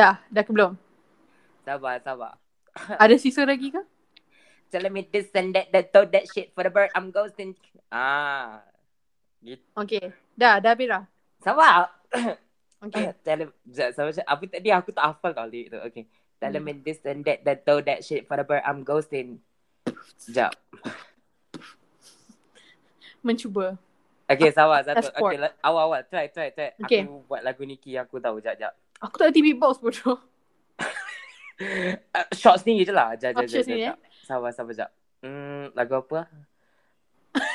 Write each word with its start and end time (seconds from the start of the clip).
Dah, 0.00 0.16
dah 0.32 0.40
ke 0.40 0.48
belum? 0.48 0.80
Sabar, 1.60 2.00
sabar. 2.00 2.40
Ada 3.04 3.20
sisa 3.20 3.44
lagi 3.44 3.68
ke? 3.68 3.84
Telling 4.72 4.96
me 4.96 5.04
this 5.04 5.28
and 5.36 5.52
that, 5.52 5.68
that, 5.76 5.92
throw 5.92 6.08
that 6.08 6.24
shit 6.24 6.56
for 6.56 6.64
the 6.64 6.72
bird. 6.72 6.88
I'm 6.96 7.12
ghosting. 7.12 7.52
Ah. 7.92 8.64
Gitu. 9.44 9.60
Okay. 9.76 10.08
Dah, 10.32 10.56
dah 10.56 10.72
habis 10.72 10.88
dah. 10.88 11.04
Sabar. 11.44 11.92
Okay. 12.80 13.12
Tell 13.28 13.52
sekejap, 13.68 13.92
sabar, 13.92 14.08
sekejap. 14.08 14.24
Apa 14.24 14.42
tadi 14.48 14.68
aku 14.72 14.88
tak 14.96 15.04
hafal 15.12 15.36
tau 15.36 15.44
lirik 15.44 15.68
tu. 15.68 15.76
Okay. 15.84 16.08
Tell 16.40 16.48
Hmm. 16.48 16.64
me 16.64 16.72
this 16.80 16.96
and 17.04 17.20
that, 17.28 17.44
that, 17.44 17.68
throw 17.68 17.84
that 17.84 18.00
shit 18.00 18.24
for 18.24 18.40
the 18.40 18.44
bird. 18.48 18.64
I'm 18.64 18.80
ghosting. 18.88 19.44
Sekejap. 20.16 20.56
Mencuba. 23.20 23.76
Okay, 24.30 24.54
sabar. 24.54 24.78
Satu. 24.86 25.10
Okay, 25.10 25.42
la- 25.42 25.58
awal-awal. 25.66 26.06
Try, 26.06 26.30
try, 26.30 26.54
try. 26.54 26.70
Okay. 26.86 27.02
Aku 27.02 27.26
buat 27.26 27.42
lagu 27.42 27.66
Niki 27.66 27.98
yang 27.98 28.06
aku 28.06 28.22
tahu. 28.22 28.38
Sekejap, 28.38 28.70
sekejap. 28.70 28.72
Aku 29.02 29.14
tak 29.18 29.34
ada 29.34 29.40
beatbox 29.42 29.82
bodoh. 29.82 30.22
Uh, 31.60 32.24
short 32.40 32.62
sendiri 32.62 32.86
je 32.86 32.94
lah. 32.94 33.18
Short 33.18 33.50
sekejap. 33.50 33.66
sendiri, 33.66 33.90
sekejap. 33.90 33.98
Sabar, 34.22 34.54
sabar, 34.54 34.70
sekejap. 34.70 34.90
Hmm, 35.26 35.74
lagu 35.74 35.98
apa? 35.98 36.30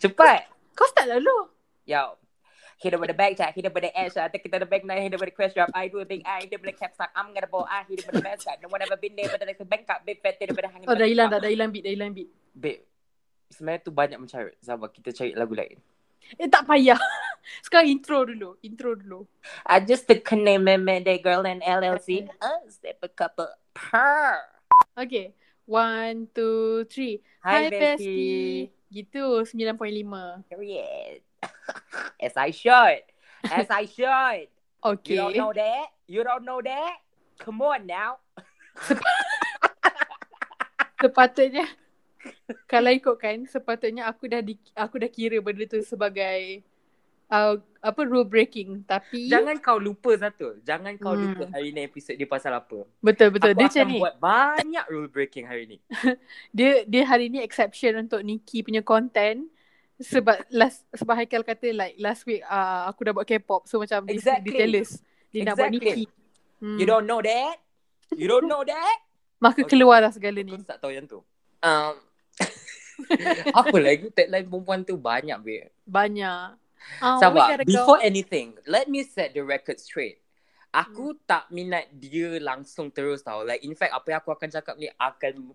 Cepat. 0.00 0.52
Kau 0.76 0.84
start 0.92 1.08
lalu. 1.08 1.48
Yo. 1.88 2.20
Hit 2.80 2.96
it 2.96 2.96
with 2.96 3.12
the 3.12 3.16
back 3.16 3.36
check, 3.36 3.52
hit 3.52 3.68
it 3.68 3.76
with 3.76 3.84
the 3.84 3.92
ass 3.92 4.16
shot, 4.16 4.32
take 4.32 4.40
it 4.40 4.48
to 4.48 4.56
the 4.56 4.64
back 4.64 4.80
nine, 4.88 5.04
hit 5.04 5.12
it 5.12 5.20
with 5.20 5.28
the 5.28 5.36
crash 5.36 5.52
drop. 5.52 5.68
I 5.76 5.92
do 5.92 6.00
a 6.00 6.08
big 6.08 6.24
I, 6.24 6.48
hit 6.48 6.56
it 6.56 6.64
with 6.64 6.72
the 6.72 6.80
cap 6.80 6.96
stock. 6.96 7.12
I'm 7.12 7.36
gonna 7.36 7.44
ball, 7.44 7.68
I 7.68 7.84
hit 7.84 8.00
it 8.00 8.08
with 8.08 8.16
the 8.16 8.24
best 8.24 8.48
shot. 8.48 8.56
No 8.64 8.72
one 8.72 8.80
ever 8.80 8.96
been 8.96 9.12
there, 9.20 9.28
but 9.28 9.44
like 9.44 9.60
the 9.60 9.68
Bangkok, 9.68 10.00
big 10.08 10.24
fat, 10.24 10.40
hit 10.40 10.48
it 10.48 10.56
with 10.56 10.64
the 10.64 10.72
hanging. 10.72 10.88
Oh, 10.88 10.96
dah 10.96 11.04
hilang 11.04 11.28
dah. 11.28 11.44
Dah 11.44 11.52
hilang 11.52 11.76
beat. 11.76 11.84
Dah 11.84 11.92
hilang 11.92 12.16
beat. 12.16 12.32
Babe, 12.56 12.88
sebenarnya 13.50 13.82
tu 13.84 13.92
banyak 13.92 14.18
mencarut. 14.18 14.54
Sabar, 14.62 14.88
kita 14.94 15.10
cari 15.12 15.34
lagu 15.34 15.52
lain. 15.52 15.76
Eh, 16.38 16.46
tak 16.46 16.64
payah. 16.68 16.98
Sekarang 17.66 17.90
intro 17.90 18.22
dulu. 18.22 18.54
Intro 18.62 18.94
dulu. 18.94 19.26
I 19.66 19.82
just 19.82 20.06
took 20.06 20.22
a 20.30 20.36
name 20.38 20.68
and 20.70 20.86
a 20.86 21.16
girl 21.18 21.42
in 21.44 21.58
LLC. 21.60 22.30
Uh, 22.38 22.62
step 22.70 23.02
a 23.02 23.10
couple 23.10 23.50
per. 23.74 24.38
Okay. 24.94 25.34
One, 25.66 26.30
two, 26.34 26.86
three. 26.90 27.22
Hi, 27.42 27.66
Hi, 27.66 27.70
bestie. 27.70 27.98
bestie. 27.98 28.58
Gitu. 28.90 29.24
9.5. 29.54 30.46
Period. 30.50 31.22
As 32.26 32.34
I 32.36 32.50
should. 32.50 33.02
As 33.46 33.66
I 33.70 33.86
should. 33.86 34.48
Okay. 34.80 35.12
You 35.12 35.28
don't 35.28 35.36
know 35.36 35.52
that? 35.52 35.86
You 36.08 36.24
don't 36.24 36.40
know 36.40 36.60
that? 36.64 37.04
Come 37.36 37.60
on 37.60 37.84
now. 37.84 38.16
Sepatutnya 40.96 41.68
kalau 42.66 42.90
ikutkan 42.90 43.44
sepatutnya 43.44 44.04
aku 44.04 44.26
dah 44.26 44.40
di, 44.40 44.54
aku 44.72 44.98
dah 44.98 45.08
kira 45.08 45.38
benda 45.38 45.64
tu 45.64 45.80
sebagai 45.80 46.62
uh, 47.26 47.54
apa 47.80 48.00
rule 48.02 48.24
breaking 48.24 48.84
tapi 48.84 49.26
Jangan 49.26 49.56
kau 49.58 49.76
lupa 49.76 50.12
satu. 50.14 50.58
Jangan 50.60 50.96
kau 50.96 51.12
Hmm. 51.12 51.32
lupa 51.32 51.44
hari 51.50 51.70
ni 51.70 51.82
episod 51.82 52.12
dia 52.12 52.26
pasal 52.26 52.52
apa. 52.52 52.84
betul 52.98 53.30
betul 53.30 53.50
Aku 53.50 53.56
dia 53.56 53.64
akan 53.64 53.72
macam 53.72 53.86
ni 53.86 53.98
buat 53.98 54.16
banyak 54.16 54.84
rule 54.86 55.08
breaking 55.08 55.44
hari 55.44 55.64
ni. 55.66 55.78
dia 56.56 56.84
dia 56.84 57.02
hari 57.04 57.28
ni 57.28 57.40
exception 57.40 57.96
untuk 57.98 58.20
Nikki 58.20 58.60
punya 58.60 58.80
content 58.80 59.48
sebab 59.96 60.48
last 60.50 60.88
sebab 60.90 61.12
Haikal 61.14 61.42
kata 61.42 61.70
like 61.70 61.96
last 61.96 62.24
week 62.24 62.40
uh, 62.42 62.88
aku 62.88 63.04
dah 63.04 63.12
buat 63.12 63.24
K-pop 63.24 63.64
so 63.64 63.76
macam 63.76 64.04
dia- 64.04 64.16
Exactly. 64.16 64.48
dia 64.48 64.58
jealous 64.58 64.90
dia 65.28 65.44
nak 65.44 65.54
buat 65.54 65.68
Exactly. 65.68 65.92
Nikki 65.94 66.04
hmm. 66.58 66.76
You 66.76 66.86
don't 66.86 67.04
know 67.04 67.20
that? 67.20 67.56
You 68.10 68.26
don't 68.26 68.44
know 68.44 68.60
that? 68.62 68.96
maka 69.44 69.60
Okay. 69.60 69.70
keluarlah 69.70 70.08
segala 70.08 70.36
ni 70.36 70.50
Kau 70.50 70.64
tak 70.66 70.80
tahu 70.80 70.90
yang 70.90 71.04
tu. 71.04 71.20
Um, 71.60 71.94
apa 73.60 73.76
lagi 73.76 74.08
tagline 74.12 74.46
perempuan 74.48 74.80
tu 74.84 74.96
banyak 74.96 75.38
babe. 75.40 75.68
banyak 75.84 76.56
oh, 77.04 77.18
Sabar. 77.20 77.60
Before 77.64 78.00
go. 78.00 78.04
anything, 78.04 78.56
let 78.64 78.88
me 78.88 79.04
set 79.04 79.36
the 79.36 79.44
record 79.44 79.76
straight. 79.76 80.20
Aku 80.70 81.18
tak 81.26 81.50
minat 81.50 81.90
dia 81.90 82.38
langsung 82.38 82.94
terus 82.94 83.26
tau. 83.26 83.42
Like 83.42 83.66
in 83.66 83.74
fact 83.74 83.90
apa 83.90 84.06
yang 84.14 84.18
aku 84.22 84.30
akan 84.30 84.48
cakap 84.54 84.74
ni 84.78 84.86
akan 84.94 85.50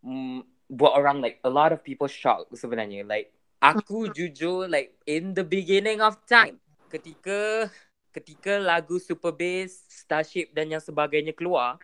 mm, 0.00 0.38
buat 0.72 0.96
orang 0.96 1.20
like 1.20 1.38
a 1.44 1.50
lot 1.52 1.76
of 1.76 1.84
people 1.84 2.08
shock 2.08 2.48
sebenarnya. 2.56 3.04
Like 3.04 3.30
aku 3.60 4.08
jujur 4.16 4.64
like 4.66 4.96
in 5.04 5.36
the 5.36 5.44
beginning 5.44 6.00
of 6.00 6.16
time 6.24 6.56
ketika 6.88 7.68
ketika 8.16 8.56
lagu 8.56 8.96
Super 8.96 9.28
Bass, 9.28 9.76
Starship 9.92 10.56
dan 10.56 10.72
yang 10.72 10.80
sebagainya 10.80 11.36
keluar, 11.36 11.76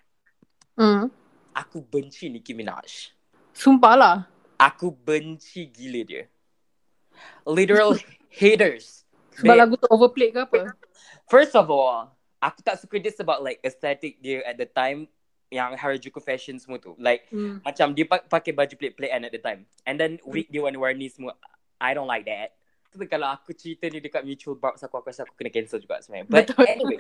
hmm. 0.81 1.13
aku 1.53 1.85
benci 1.85 2.33
Nicki 2.33 2.57
Minaj. 2.57 3.13
sumpah 3.53 3.95
lah 3.95 4.17
Aku 4.63 4.95
benci 4.95 5.67
gila 5.67 6.01
dia. 6.07 6.25
Literal 7.43 7.99
haters. 8.39 9.03
sebab 9.33 9.57
lagu 9.57 9.75
tu 9.81 9.89
overplayed 9.89 10.37
ke 10.37 10.45
apa 10.45 10.77
First 11.25 11.57
of 11.57 11.73
all, 11.73 12.13
aku 12.39 12.61
tak 12.61 12.77
suka 12.77 13.01
dia 13.01 13.11
sebab 13.11 13.41
like 13.41 13.59
aesthetic 13.65 14.21
dia 14.21 14.45
at 14.45 14.61
the 14.61 14.69
time 14.69 15.09
yang 15.53 15.77
Harajuku 15.77 16.21
fashion 16.21 16.57
semua 16.61 16.81
tu. 16.81 16.97
Like 16.97 17.29
hmm. 17.33 17.61
macam 17.65 17.93
dia 17.93 18.07
pa- 18.09 18.25
pakai 18.25 18.53
baju 18.57 18.75
plate-plate 18.77 19.13
at 19.13 19.33
the 19.33 19.43
time. 19.43 19.69
And 19.85 20.01
then 20.01 20.21
wig 20.25 20.49
dia 20.49 20.65
warna-warni 20.65 21.09
semua. 21.13 21.37
I 21.81 21.93
don't 21.93 22.09
like 22.09 22.25
that. 22.29 22.57
Tapi 22.93 23.09
kalau 23.09 23.29
aku 23.33 23.57
cerita 23.57 23.89
ni 23.89 24.05
dekat 24.05 24.21
mutual 24.25 24.57
box 24.57 24.85
aku, 24.85 25.01
aku 25.01 25.09
rasa 25.09 25.25
aku 25.25 25.33
kena 25.37 25.49
cancel 25.49 25.81
juga 25.81 26.01
sebenarnya. 26.05 26.29
But 26.29 26.53
Betul. 26.53 26.65
anyway. 26.69 26.99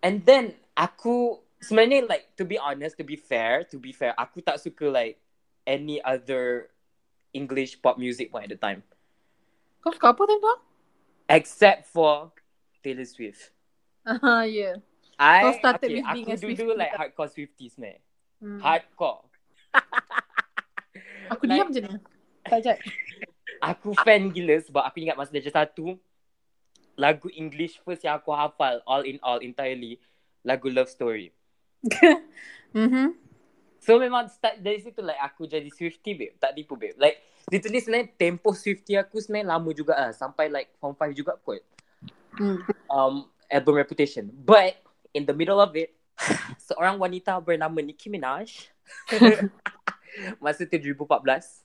And 0.00 0.24
then 0.24 0.56
aku 0.72 1.40
sebenarnya 1.60 2.08
like 2.08 2.32
to 2.40 2.48
be 2.48 2.56
honest, 2.56 2.96
to 3.00 3.04
be 3.04 3.16
fair, 3.16 3.64
to 3.68 3.76
be 3.76 3.92
fair, 3.92 4.16
aku 4.16 4.40
tak 4.40 4.56
suka 4.60 4.88
like 4.88 5.20
any 5.66 6.00
other 6.00 6.70
English 7.34 7.82
pop 7.82 7.98
music 7.98 8.32
pun 8.32 8.46
at 8.46 8.50
the 8.54 8.56
time. 8.56 8.80
kau 9.82 9.92
suka 9.92 10.14
apa 10.14 10.22
time 10.26 10.40
tu 10.40 10.54
Except 11.26 11.90
for 11.90 12.30
Taylor 12.82 13.06
Swift. 13.06 13.50
Aha, 14.06 14.46
ya. 14.46 14.78
I 15.18 15.50
Kau 15.50 15.58
started 15.58 15.90
okay, 15.90 15.98
with 15.98 16.06
being 16.14 16.28
aku 16.30 16.34
a 16.34 16.38
Swiftie 16.38 16.58
dulu 16.62 16.74
like 16.78 16.94
hardcore 16.94 17.30
Swifties 17.30 17.74
man. 17.74 17.98
Hmm. 18.38 18.62
Hardcore. 18.62 19.26
Aku 21.34 21.50
diam 21.50 21.74
je 21.74 21.82
ni. 21.82 21.90
Tak 22.46 22.62
jat. 22.62 22.78
Aku 23.74 23.96
fan 24.04 24.30
gila 24.30 24.60
sebab 24.62 24.84
aku 24.84 25.00
ingat 25.00 25.16
masa 25.16 25.32
darjah 25.32 25.64
satu 25.64 25.96
lagu 26.92 27.32
English 27.32 27.80
first 27.80 28.04
yang 28.04 28.20
aku 28.20 28.28
hafal 28.30 28.84
all 28.84 29.00
in 29.00 29.16
all 29.24 29.40
entirely 29.40 29.96
lagu 30.44 30.70
Love 30.70 30.92
Story. 30.92 31.32
Mhm. 32.76 33.16
So 33.86 34.02
memang 34.02 34.26
start 34.26 34.58
dari 34.58 34.82
situ 34.82 34.98
like 34.98 35.22
aku 35.22 35.46
jadi 35.46 35.70
Swiftie 35.70 36.18
babe. 36.18 36.34
Tak 36.42 36.58
tipu 36.58 36.74
babe. 36.74 36.98
Like 36.98 37.22
literally 37.46 37.78
sebenarnya 37.78 38.10
tempoh 38.18 38.50
Swiftie 38.50 38.98
aku 38.98 39.22
sebenarnya 39.22 39.54
lama 39.54 39.70
juga 39.70 39.94
lah. 39.94 40.10
Sampai 40.10 40.50
like 40.50 40.74
form 40.82 40.98
5 40.98 41.14
juga 41.14 41.38
kot. 41.38 41.62
Hmm. 42.34 42.66
Um, 42.90 43.30
album 43.46 43.78
Reputation. 43.78 44.26
But 44.26 44.82
in 45.14 45.22
the 45.22 45.30
middle 45.30 45.62
of 45.62 45.70
it, 45.78 45.94
seorang 46.66 46.98
wanita 46.98 47.38
bernama 47.38 47.78
Nicki 47.78 48.10
Minaj 48.10 48.74
masa 50.42 50.66
tu 50.66 50.78
2014 50.78 51.62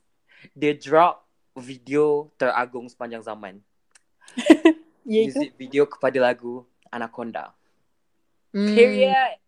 dia 0.54 0.74
drop 0.78 1.26
video 1.58 2.30
teragung 2.38 2.86
sepanjang 2.86 3.26
zaman. 3.26 3.58
Music 5.10 5.58
video 5.58 5.90
kepada 5.90 6.22
lagu 6.22 6.62
Anaconda. 6.94 7.50
Hmm. 8.54 8.78
Period. 8.78 9.42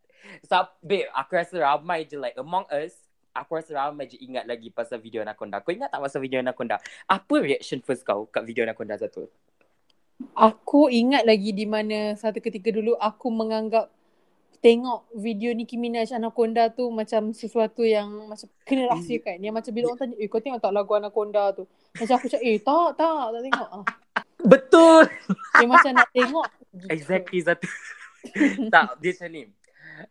So, 0.48 0.56
babe, 0.84 1.10
aku 1.12 1.32
rasa 1.36 1.56
ramai 1.60 2.08
je 2.08 2.16
like 2.16 2.36
among 2.40 2.68
us, 2.72 2.96
aku 3.36 3.60
rasa 3.60 3.76
ramai 3.76 4.08
je 4.08 4.18
ingat 4.22 4.48
lagi 4.48 4.70
pasal 4.70 5.02
video 5.02 5.26
Anaconda. 5.26 5.60
Kau 5.60 5.74
ingat 5.74 5.92
tak 5.92 6.02
pasal 6.02 6.24
video 6.24 6.40
Anaconda? 6.40 6.80
Apa 7.10 7.44
reaction 7.44 7.84
first 7.84 8.08
kau 8.08 8.30
kat 8.30 8.46
video 8.46 8.64
Anaconda 8.64 8.96
satu? 8.96 9.28
Aku 10.38 10.88
ingat 10.88 11.28
lagi 11.28 11.52
di 11.52 11.66
mana 11.68 12.16
satu 12.16 12.40
ketika 12.40 12.72
dulu 12.72 12.96
aku 12.96 13.28
menganggap 13.34 13.92
tengok 14.64 15.12
video 15.12 15.52
Nicki 15.52 15.76
Minaj 15.76 16.16
Anaconda 16.16 16.72
tu 16.72 16.88
macam 16.88 17.36
sesuatu 17.36 17.84
yang 17.84 18.32
macam 18.32 18.48
kena 18.64 18.88
rahsiakan. 18.96 19.44
Yang 19.44 19.54
macam 19.60 19.72
bila 19.76 19.86
orang 19.92 20.00
tanya, 20.00 20.16
eh 20.24 20.28
kau 20.32 20.40
tengok 20.40 20.62
tak 20.64 20.72
lagu 20.72 20.92
Anaconda 20.96 21.52
tu? 21.52 21.68
Macam 22.00 22.16
aku 22.16 22.32
cakap, 22.32 22.48
eh 22.48 22.58
tak, 22.64 22.90
tak, 22.96 23.24
tak 23.36 23.42
tengok. 23.44 23.70
Ah. 23.76 23.86
Betul! 24.44 25.04
Dia 25.60 25.68
macam 25.68 25.92
nak 25.92 26.10
tengok. 26.16 26.48
Exactly 26.96 27.40
satu. 27.44 27.68
tak, 28.74 28.96
dia 29.04 29.12
macam 29.12 29.30
ni. 29.36 29.44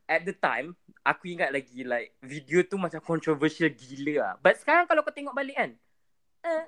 At 0.06 0.22
the 0.26 0.34
time, 0.36 0.74
aku 1.02 1.34
ingat 1.34 1.50
lagi 1.50 1.82
like 1.82 2.14
video 2.22 2.62
tu 2.62 2.78
macam 2.78 3.02
controversial 3.02 3.70
gila 3.70 4.14
lah. 4.22 4.32
But 4.38 4.58
sekarang 4.62 4.86
kalau 4.86 5.02
kau 5.02 5.14
tengok 5.14 5.34
balik 5.34 5.56
kan, 5.58 5.70
eh, 6.46 6.64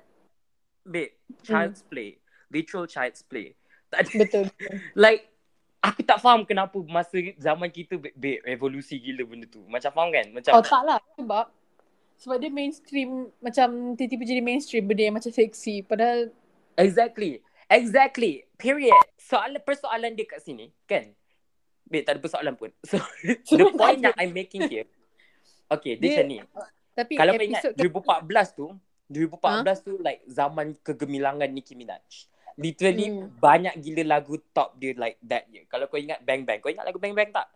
babe, 0.83 1.11
child's 1.43 1.81
play. 1.83 2.19
Literal 2.51 2.85
child's 2.85 3.23
play. 3.25 3.55
Tak 3.85 4.01
ada, 4.01 4.13
Betul. 4.17 4.45
like, 4.97 5.29
aku 5.77 6.01
tak 6.01 6.17
faham 6.17 6.41
kenapa 6.41 6.73
masa 6.89 7.21
zaman 7.37 7.69
kita, 7.69 8.01
babe, 8.01 8.17
babe, 8.17 8.41
revolusi 8.41 8.97
gila 8.97 9.23
benda 9.23 9.45
tu. 9.45 9.61
Macam 9.69 9.93
faham 9.93 10.09
kan? 10.09 10.25
Macam, 10.33 10.51
Oh 10.57 10.65
tak 10.65 10.83
lah. 10.83 10.97
Sebab 11.15 11.45
sebab 12.15 12.37
dia 12.41 12.49
mainstream 12.49 13.29
macam 13.43 13.93
tiba-tiba 13.93 14.23
jadi 14.25 14.41
mainstream 14.41 14.89
benda 14.89 15.05
yang 15.05 15.15
macam 15.15 15.29
seksi. 15.29 15.85
Padahal 15.85 16.33
Exactly. 16.75 17.39
Exactly. 17.71 18.43
Period. 18.59 18.93
Soalan 19.17 19.61
persoalan 19.63 20.13
dia 20.13 20.27
kat 20.27 20.43
sini, 20.43 20.69
kan? 20.85 21.11
Babe, 21.85 22.01
tak 22.01 22.17
ada 22.17 22.21
persoalan 22.21 22.53
pun. 22.53 22.69
So, 22.89 22.97
the 23.23 23.37
Semua 23.45 23.71
point 23.71 24.01
yang 24.01 24.15
I'm 24.15 24.31
making 24.31 24.65
here, 24.65 24.89
okay, 25.67 25.95
dia, 25.95 26.01
Dia- 26.01 26.09
macam 26.17 26.25
ni. 26.25 26.37
tapi 26.91 27.13
Kalau 27.13 27.31
kau 27.31 27.45
ingat 27.45 27.61
episod 27.61 27.73
2014 27.77 28.49
tu, 28.51 28.67
2014 29.05 29.85
tu 29.85 29.93
like 29.99 30.21
zaman 30.25 30.73
kegemilangan 30.81 31.45
Nicki 31.47 31.73
Minaj. 31.73 32.01
Literally 32.55 33.11
Hmm. 33.11 33.27
banyak 33.35 33.75
gila 33.77 34.03
lagu 34.09 34.39
top 34.49 34.73
dia 34.75 34.95
like 34.95 35.19
that 35.21 35.45
year. 35.47 35.67
Kalau 35.67 35.85
kau 35.85 35.99
ingat 35.99 36.23
Bang 36.23 36.41
Bang. 36.41 36.57
Kau 36.57 36.71
ingat 36.71 36.83
lagu 36.83 36.97
Bang 36.97 37.11
Bang 37.11 37.29
tak? 37.29 37.51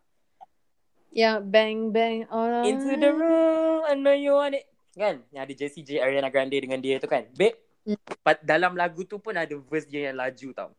Yang 1.09 1.41
bang 1.47 1.79
bang 1.89 2.17
all 2.29 2.61
Into 2.61 2.93
the 2.93 3.09
room, 3.09 3.81
I 3.81 3.97
know 3.97 4.13
you 4.13 4.35
want 4.35 4.53
it. 4.53 4.69
Kan? 4.93 5.25
Yang 5.31 5.41
ada 5.41 5.53
Jessie 5.55 5.81
J, 5.81 5.97
Ariana 5.97 6.29
Grande 6.29 6.53
dengan 6.53 6.77
dia 6.77 6.99
tu 6.99 7.07
kan. 7.07 7.25
Babe, 7.33 7.57
Hmm. 7.79 7.95
Dalam 8.43 8.75
lagu 8.75 9.01
tu 9.01 9.17
pun 9.17 9.33
ada 9.33 9.49
verse 9.65 9.87
dia 9.87 10.11
yang 10.11 10.19
laju 10.19 10.49
tau. 10.53 10.69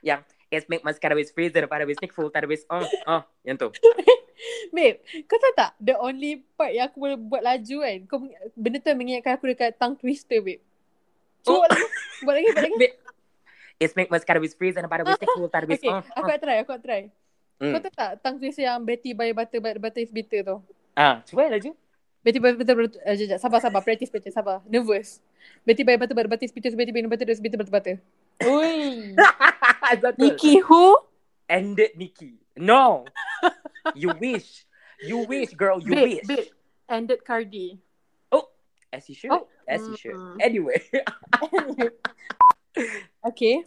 Yang 0.00 0.22
It's 0.46 0.70
make 0.70 0.86
mascara 0.86 1.18
with 1.18 1.34
freeze 1.34 1.50
daripada 1.50 1.82
with 1.82 1.98
stick 1.98 2.14
full 2.14 2.30
with 2.30 2.62
oh 2.70 2.86
oh 3.10 3.22
yang 3.42 3.58
tu. 3.58 3.70
Babe, 4.76 5.00
kau 5.24 5.40
tahu 5.40 5.54
tak 5.56 5.72
the 5.80 5.96
only 5.96 6.44
part 6.54 6.70
yang 6.70 6.92
aku 6.92 7.00
boleh 7.00 7.16
buat 7.16 7.42
laju 7.42 7.76
kan. 7.82 7.98
Kau 8.04 8.18
benda 8.52 8.78
tu 8.78 8.92
mengingatkan 8.92 9.40
aku 9.40 9.48
dekat 9.48 9.74
tongue 9.80 9.96
twister, 9.96 10.44
babe. 10.44 10.60
Oh. 11.48 11.64
Cuba 11.64 11.66
buat 11.66 11.70
lagi. 11.72 11.86
Buat 12.20 12.34
lagi, 12.36 12.46
buat 12.52 12.64
lagi. 12.66 12.76
Babe, 12.84 12.96
It's 13.76 13.92
make 13.92 14.08
mascara 14.08 14.40
with 14.40 14.56
freeze 14.56 14.72
with 14.76 15.16
stick 15.20 15.28
full 15.36 15.52
daripada 15.52 15.68
with 15.68 15.84
Okay, 15.84 15.92
oh. 15.92 16.00
aku 16.16 16.28
nak 16.32 16.40
try, 16.40 16.56
aku 16.64 16.70
nak 16.72 16.82
try. 16.84 17.02
Hmm. 17.60 17.72
Kau 17.76 17.80
tahu 17.84 17.92
tak 17.92 18.10
tongue 18.24 18.38
twister 18.40 18.64
yang 18.64 18.80
Betty 18.84 19.12
by 19.12 19.32
Butter, 19.36 19.60
Butter, 19.60 19.80
Butter 19.80 20.00
is 20.00 20.12
Bitter 20.12 20.40
tu? 20.44 20.56
Ah, 20.96 21.20
cuba 21.28 21.48
laju. 21.48 21.76
Betty 22.24 22.40
by 22.40 22.56
Butter, 22.56 22.76
Butter, 22.76 23.00
uh, 23.04 23.14
jap, 23.16 23.26
jap, 23.36 23.38
sabar, 23.40 23.60
sabar, 23.60 23.80
practice, 23.84 24.08
practice, 24.08 24.32
sabar. 24.32 24.64
Nervous. 24.64 25.20
Betty 25.64 25.84
by 25.84 26.00
Butter, 26.00 26.16
Butter, 26.16 26.28
Butter 26.28 26.48
is 26.48 26.52
Bitter, 26.52 26.72
Betty 26.72 26.92
by 26.92 27.04
Butter, 27.04 27.28
is 27.28 27.40
Bitter, 27.40 27.60
Butter, 27.60 27.72
Butter. 27.72 27.96
Nikki 30.18 30.60
who? 30.60 30.98
Ended 31.48 31.90
Nikki. 31.96 32.40
No. 32.56 33.04
you 33.94 34.12
wish. 34.20 34.64
You 35.02 35.26
wish, 35.28 35.52
girl. 35.54 35.80
You 35.80 35.94
babe, 35.94 36.20
wish. 36.24 36.26
babe. 36.26 36.52
Ended 36.88 37.24
Cardi. 37.24 37.80
As 38.96 39.08
you 39.08 39.14
should. 39.14 39.30
Oh. 39.30 39.46
As 39.68 39.84
you 39.84 39.96
should. 39.96 40.16
Mm. 40.16 40.36
Anyway. 40.40 40.80
okay. 43.28 43.60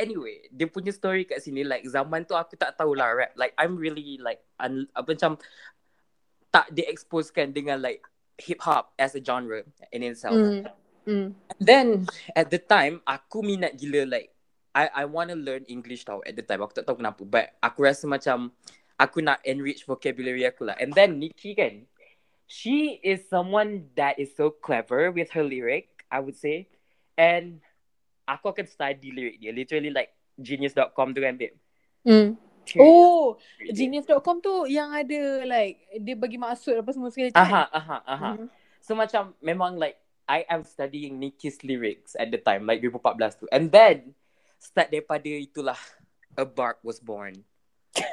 anyway, 0.00 0.48
dia 0.48 0.66
punya 0.70 0.96
story 0.96 1.28
kat 1.28 1.44
sini 1.44 1.62
like 1.62 1.84
zaman 1.84 2.24
tu 2.24 2.32
aku 2.32 2.56
tak 2.56 2.72
tahulah 2.78 3.12
rap. 3.12 3.32
Like 3.36 3.52
I'm 3.60 3.76
really 3.76 4.16
like 4.16 4.40
un, 4.56 4.88
apa 4.96 5.12
macam 5.12 5.36
tak 6.48 6.72
di-exposekan 6.72 7.52
dengan 7.52 7.84
like 7.84 8.00
hip 8.40 8.64
hop 8.64 8.96
as 8.96 9.12
a 9.12 9.20
genre 9.20 9.60
in 9.92 10.00
itself. 10.00 10.36
Mm. 10.36 10.64
Mm. 11.06 11.28
Then 11.60 12.08
at 12.32 12.48
the 12.48 12.58
time 12.58 13.04
aku 13.04 13.44
minat 13.44 13.76
gila 13.76 14.08
like 14.08 14.32
I 14.76 14.92
I 14.92 15.04
want 15.08 15.32
to 15.32 15.38
learn 15.40 15.64
English 15.72 16.04
tau 16.04 16.20
at 16.28 16.36
the 16.36 16.44
time. 16.44 16.60
Aku 16.60 16.76
tak 16.76 16.84
tahu 16.84 17.00
kenapa 17.00 17.24
but 17.24 17.56
aku 17.64 17.88
rasa 17.88 18.04
macam 18.04 18.52
aku 19.00 19.24
nak 19.24 19.40
enrich 19.48 19.88
vocabulary 19.88 20.44
aku 20.44 20.68
lah. 20.68 20.76
And 20.76 20.92
then 20.92 21.16
Nikki 21.16 21.56
kan 21.56 21.88
she 22.44 23.00
is 23.00 23.24
someone 23.24 23.88
that 23.96 24.20
is 24.20 24.36
so 24.36 24.52
clever 24.52 25.08
with 25.08 25.32
her 25.32 25.40
lyric, 25.40 26.04
I 26.12 26.20
would 26.20 26.36
say. 26.36 26.68
And 27.16 27.64
aku 28.28 28.52
akan 28.52 28.68
study 28.68 29.16
lyric 29.16 29.40
dia. 29.40 29.56
Literally 29.56 29.88
like 29.88 30.12
genius.com 30.36 31.16
tu 31.16 31.24
kan 31.24 31.40
babe. 31.40 31.56
Mm. 32.04 32.36
Period. 32.66 32.82
Oh. 32.84 33.40
Genius.com 33.62 34.42
tu 34.44 34.66
yang 34.68 34.92
ada 34.92 35.46
like 35.48 35.80
dia 36.02 36.18
bagi 36.18 36.36
maksud 36.36 36.84
apa 36.84 36.90
semua 36.92 37.08
sekali. 37.08 37.32
Aha, 37.32 37.64
aha, 37.72 37.98
aha. 38.04 38.30
Mhm. 38.36 38.46
So 38.84 38.92
macam 38.92 39.32
memang 39.40 39.80
like 39.80 39.96
I 40.26 40.42
am 40.50 40.66
studying 40.66 41.22
Nicki's 41.22 41.62
lyrics 41.62 42.18
at 42.18 42.34
the 42.34 42.42
time 42.42 42.66
like 42.66 42.82
2014 42.82 43.40
tu. 43.40 43.46
And 43.54 43.70
then 43.70 44.18
start 44.58 44.88
daripada 44.92 45.28
itulah 45.28 45.78
a 46.36 46.44
bark 46.44 46.80
was 46.84 47.00
born. 47.00 47.44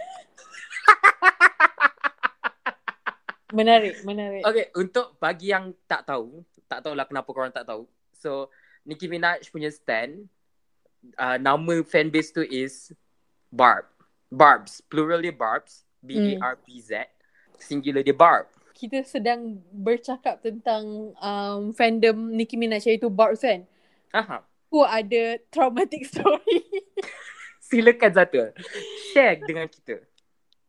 Menarik, 3.53 4.01
menarik. 4.01 4.41
Okay, 4.41 4.73
untuk 4.73 5.13
bagi 5.21 5.53
yang 5.53 5.77
tak 5.85 6.09
tahu, 6.09 6.41
tak 6.65 6.81
tahulah 6.81 7.05
kenapa 7.05 7.29
korang 7.29 7.53
tak 7.53 7.69
tahu. 7.69 7.85
So, 8.17 8.49
Nicki 8.81 9.05
Minaj 9.05 9.45
punya 9.53 9.69
stand, 9.69 10.25
uh, 11.21 11.37
nama 11.37 11.85
fanbase 11.85 12.33
tu 12.33 12.41
is 12.41 12.89
Barb. 13.53 13.85
Barbs. 14.33 14.81
Plural 14.89 15.21
dia 15.21 15.29
Barbs. 15.29 15.85
B-A-R-B-Z. 16.01 17.05
Singular 17.61 18.01
dia 18.01 18.17
Barb. 18.17 18.49
Kita 18.73 19.05
sedang 19.05 19.61
bercakap 19.69 20.41
tentang 20.41 21.13
um, 21.21 21.69
fandom 21.77 22.33
Nicki 22.33 22.57
Minaj 22.57 22.89
iaitu 22.89 23.07
Barbs 23.07 23.45
kan. 23.45 23.63
Aha. 24.09 24.41
Aku 24.73 24.89
ada 24.89 25.37
traumatic 25.53 26.01
story. 26.09 26.65
Silakan 27.69 28.09
Zata. 28.09 28.57
Share 29.13 29.37
dengan 29.45 29.69
kita. 29.69 30.01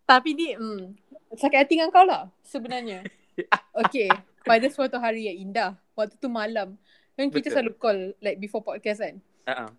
Tapi 0.05 0.37
ni 0.37 0.53
hmm, 0.53 0.93
sakit 1.33 1.57
hati 1.65 1.81
dengan 1.81 1.89
kau 1.89 2.05
lah 2.05 2.29
sebenarnya. 2.45 3.01
Okay. 3.73 4.13
Pada 4.45 4.69
suatu 4.69 5.01
hari 5.01 5.33
yang 5.33 5.49
indah. 5.49 5.81
Waktu 5.97 6.21
tu 6.21 6.29
malam. 6.29 6.77
Kan 7.17 7.33
kita 7.33 7.49
Betul. 7.49 7.53
selalu 7.57 7.73
call 7.81 7.99
like 8.21 8.37
before 8.37 8.61
podcast 8.61 9.01
kan. 9.01 9.25
Uh-uh. 9.49 9.73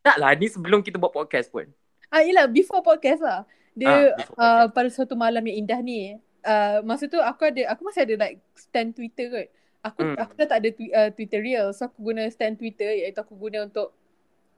Taklah, 0.00 0.32
ni 0.40 0.48
sebelum 0.48 0.80
kita 0.80 0.96
buat 0.96 1.12
podcast 1.12 1.52
pun. 1.52 1.68
Ah, 2.08 2.24
yelah 2.24 2.48
before 2.48 2.80
podcast 2.80 3.20
lah. 3.20 3.44
Dia 3.76 3.92
Ah, 3.92 4.16
before 4.16 4.40
uh, 4.40 4.66
pada 4.72 4.88
suatu 4.88 5.20
malam 5.20 5.44
yang 5.44 5.68
indah 5.68 5.84
ni. 5.84 6.16
Uh, 6.40 6.80
masa 6.88 7.04
tu 7.12 7.20
aku 7.20 7.44
ada 7.44 7.76
aku 7.76 7.84
masih 7.84 8.08
ada 8.08 8.24
like 8.24 8.40
stand 8.56 8.96
Twitter 8.96 9.28
kot. 9.28 9.52
Aku 9.80 10.00
Hmm. 10.02 10.16
aku 10.16 10.32
dah 10.34 10.46
tak 10.46 10.58
ada 10.60 10.70
twi- 10.70 10.90
uh, 10.90 11.08
Twitter 11.10 11.40
real. 11.40 11.72
So 11.72 11.86
aku 11.86 11.98
guna 12.02 12.28
stand 12.28 12.56
Twitter 12.56 12.90
iaitu 12.90 13.16
aku 13.16 13.32
guna 13.34 13.64
untuk 13.64 13.96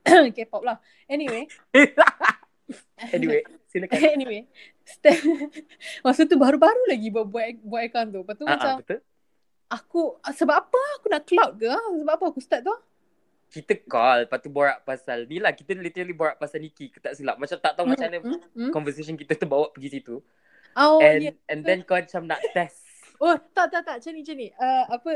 K-pop 0.34 0.62
lah. 0.62 0.76
Anyway, 1.06 1.46
anyway, 3.14 3.40
silakan. 3.68 3.98
anyway. 4.16 4.42
Stand, 4.82 5.22
masa 6.04 6.26
tu 6.26 6.34
baru-baru 6.34 6.90
lagi 6.90 7.06
buat 7.08 7.22
buat, 7.24 7.46
buat 7.62 7.82
account 7.84 8.10
tu. 8.10 8.20
Lepas 8.20 8.34
tu 8.34 8.44
Uh-uh, 8.44 8.52
macam 8.52 8.72
betul. 8.82 8.98
aku 9.68 10.02
sebab 10.26 10.56
apa 10.58 10.80
aku 10.98 11.06
nak 11.06 11.22
cloud 11.22 11.52
ke? 11.56 11.70
Sebab 11.70 12.12
apa 12.12 12.24
aku 12.26 12.40
start 12.40 12.62
tu? 12.62 12.74
Kita 13.52 13.76
call, 13.84 14.24
lepas 14.24 14.40
tu 14.40 14.48
borak 14.48 14.80
pasal 14.82 15.28
ni 15.28 15.36
lah. 15.36 15.52
Kita 15.52 15.76
literally 15.76 16.10
borak 16.10 16.34
pasal 16.34 16.58
Nikki, 16.58 16.88
ke 16.88 16.98
tak 16.98 17.14
silap. 17.14 17.36
Macam 17.36 17.60
tak 17.60 17.76
tahu 17.76 17.84
macam 17.84 18.08
mana 18.08 18.18
Hmm, 18.18 18.40
hmm. 18.58 18.70
conversation 18.72 19.12
kita 19.12 19.36
tu 19.36 19.44
bawa 19.44 19.68
pergi 19.70 20.00
situ. 20.00 20.18
Oh, 20.72 20.98
and 20.98 21.20
yeah. 21.20 21.36
and 21.46 21.60
then 21.60 21.84
kau 21.84 21.94
macam 21.94 22.24
nak 22.24 22.40
test. 22.50 22.81
Oh, 23.22 23.38
tak 23.54 23.70
tak 23.70 23.86
tak. 23.86 24.02
Macam 24.02 24.12
ni 24.18 24.20
macam 24.26 24.36
ni. 24.36 24.48
Uh, 24.58 24.84
apa 24.90 25.12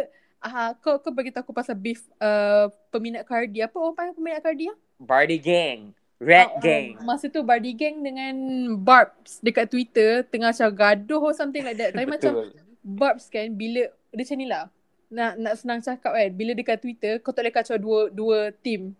uh, 0.47 0.70
kau 0.79 0.94
kau 1.03 1.11
bagi 1.11 1.35
tahu 1.35 1.50
aku 1.50 1.53
pasal 1.53 1.75
beef 1.75 2.06
uh, 2.23 2.70
peminat 2.94 3.26
Cardi. 3.26 3.58
Apa 3.67 3.75
orang 3.82 3.99
panggil 3.99 4.14
peminat 4.14 4.41
Cardi 4.47 4.70
ah? 4.70 4.76
Bardi 5.03 5.38
Gang. 5.43 5.91
Red 6.17 6.49
ah, 6.49 6.62
Gang. 6.62 6.97
masa 7.05 7.29
tu 7.29 7.43
Bardi 7.43 7.75
Gang 7.76 8.00
dengan 8.00 8.32
Barbs 8.81 9.43
dekat 9.44 9.69
Twitter 9.69 10.25
tengah 10.25 10.49
macam 10.55 10.70
gaduh 10.73 11.20
or 11.20 11.35
something 11.35 11.67
like 11.67 11.76
that. 11.76 11.93
Tapi 11.93 12.06
macam. 12.14 12.55
Barbs 12.87 13.26
kan 13.26 13.50
bila 13.50 13.91
dia 14.14 14.23
macam 14.23 14.38
ni 14.38 14.47
lah. 14.47 14.70
Nak 15.11 15.32
nak 15.43 15.55
senang 15.59 15.82
cakap 15.82 16.14
kan. 16.14 16.31
Bila 16.31 16.55
dekat 16.55 16.79
Twitter 16.79 17.19
kau 17.19 17.35
tak 17.35 17.43
boleh 17.43 17.55
kacau 17.59 17.75
dua 17.75 18.00
dua 18.14 18.55
team. 18.62 18.94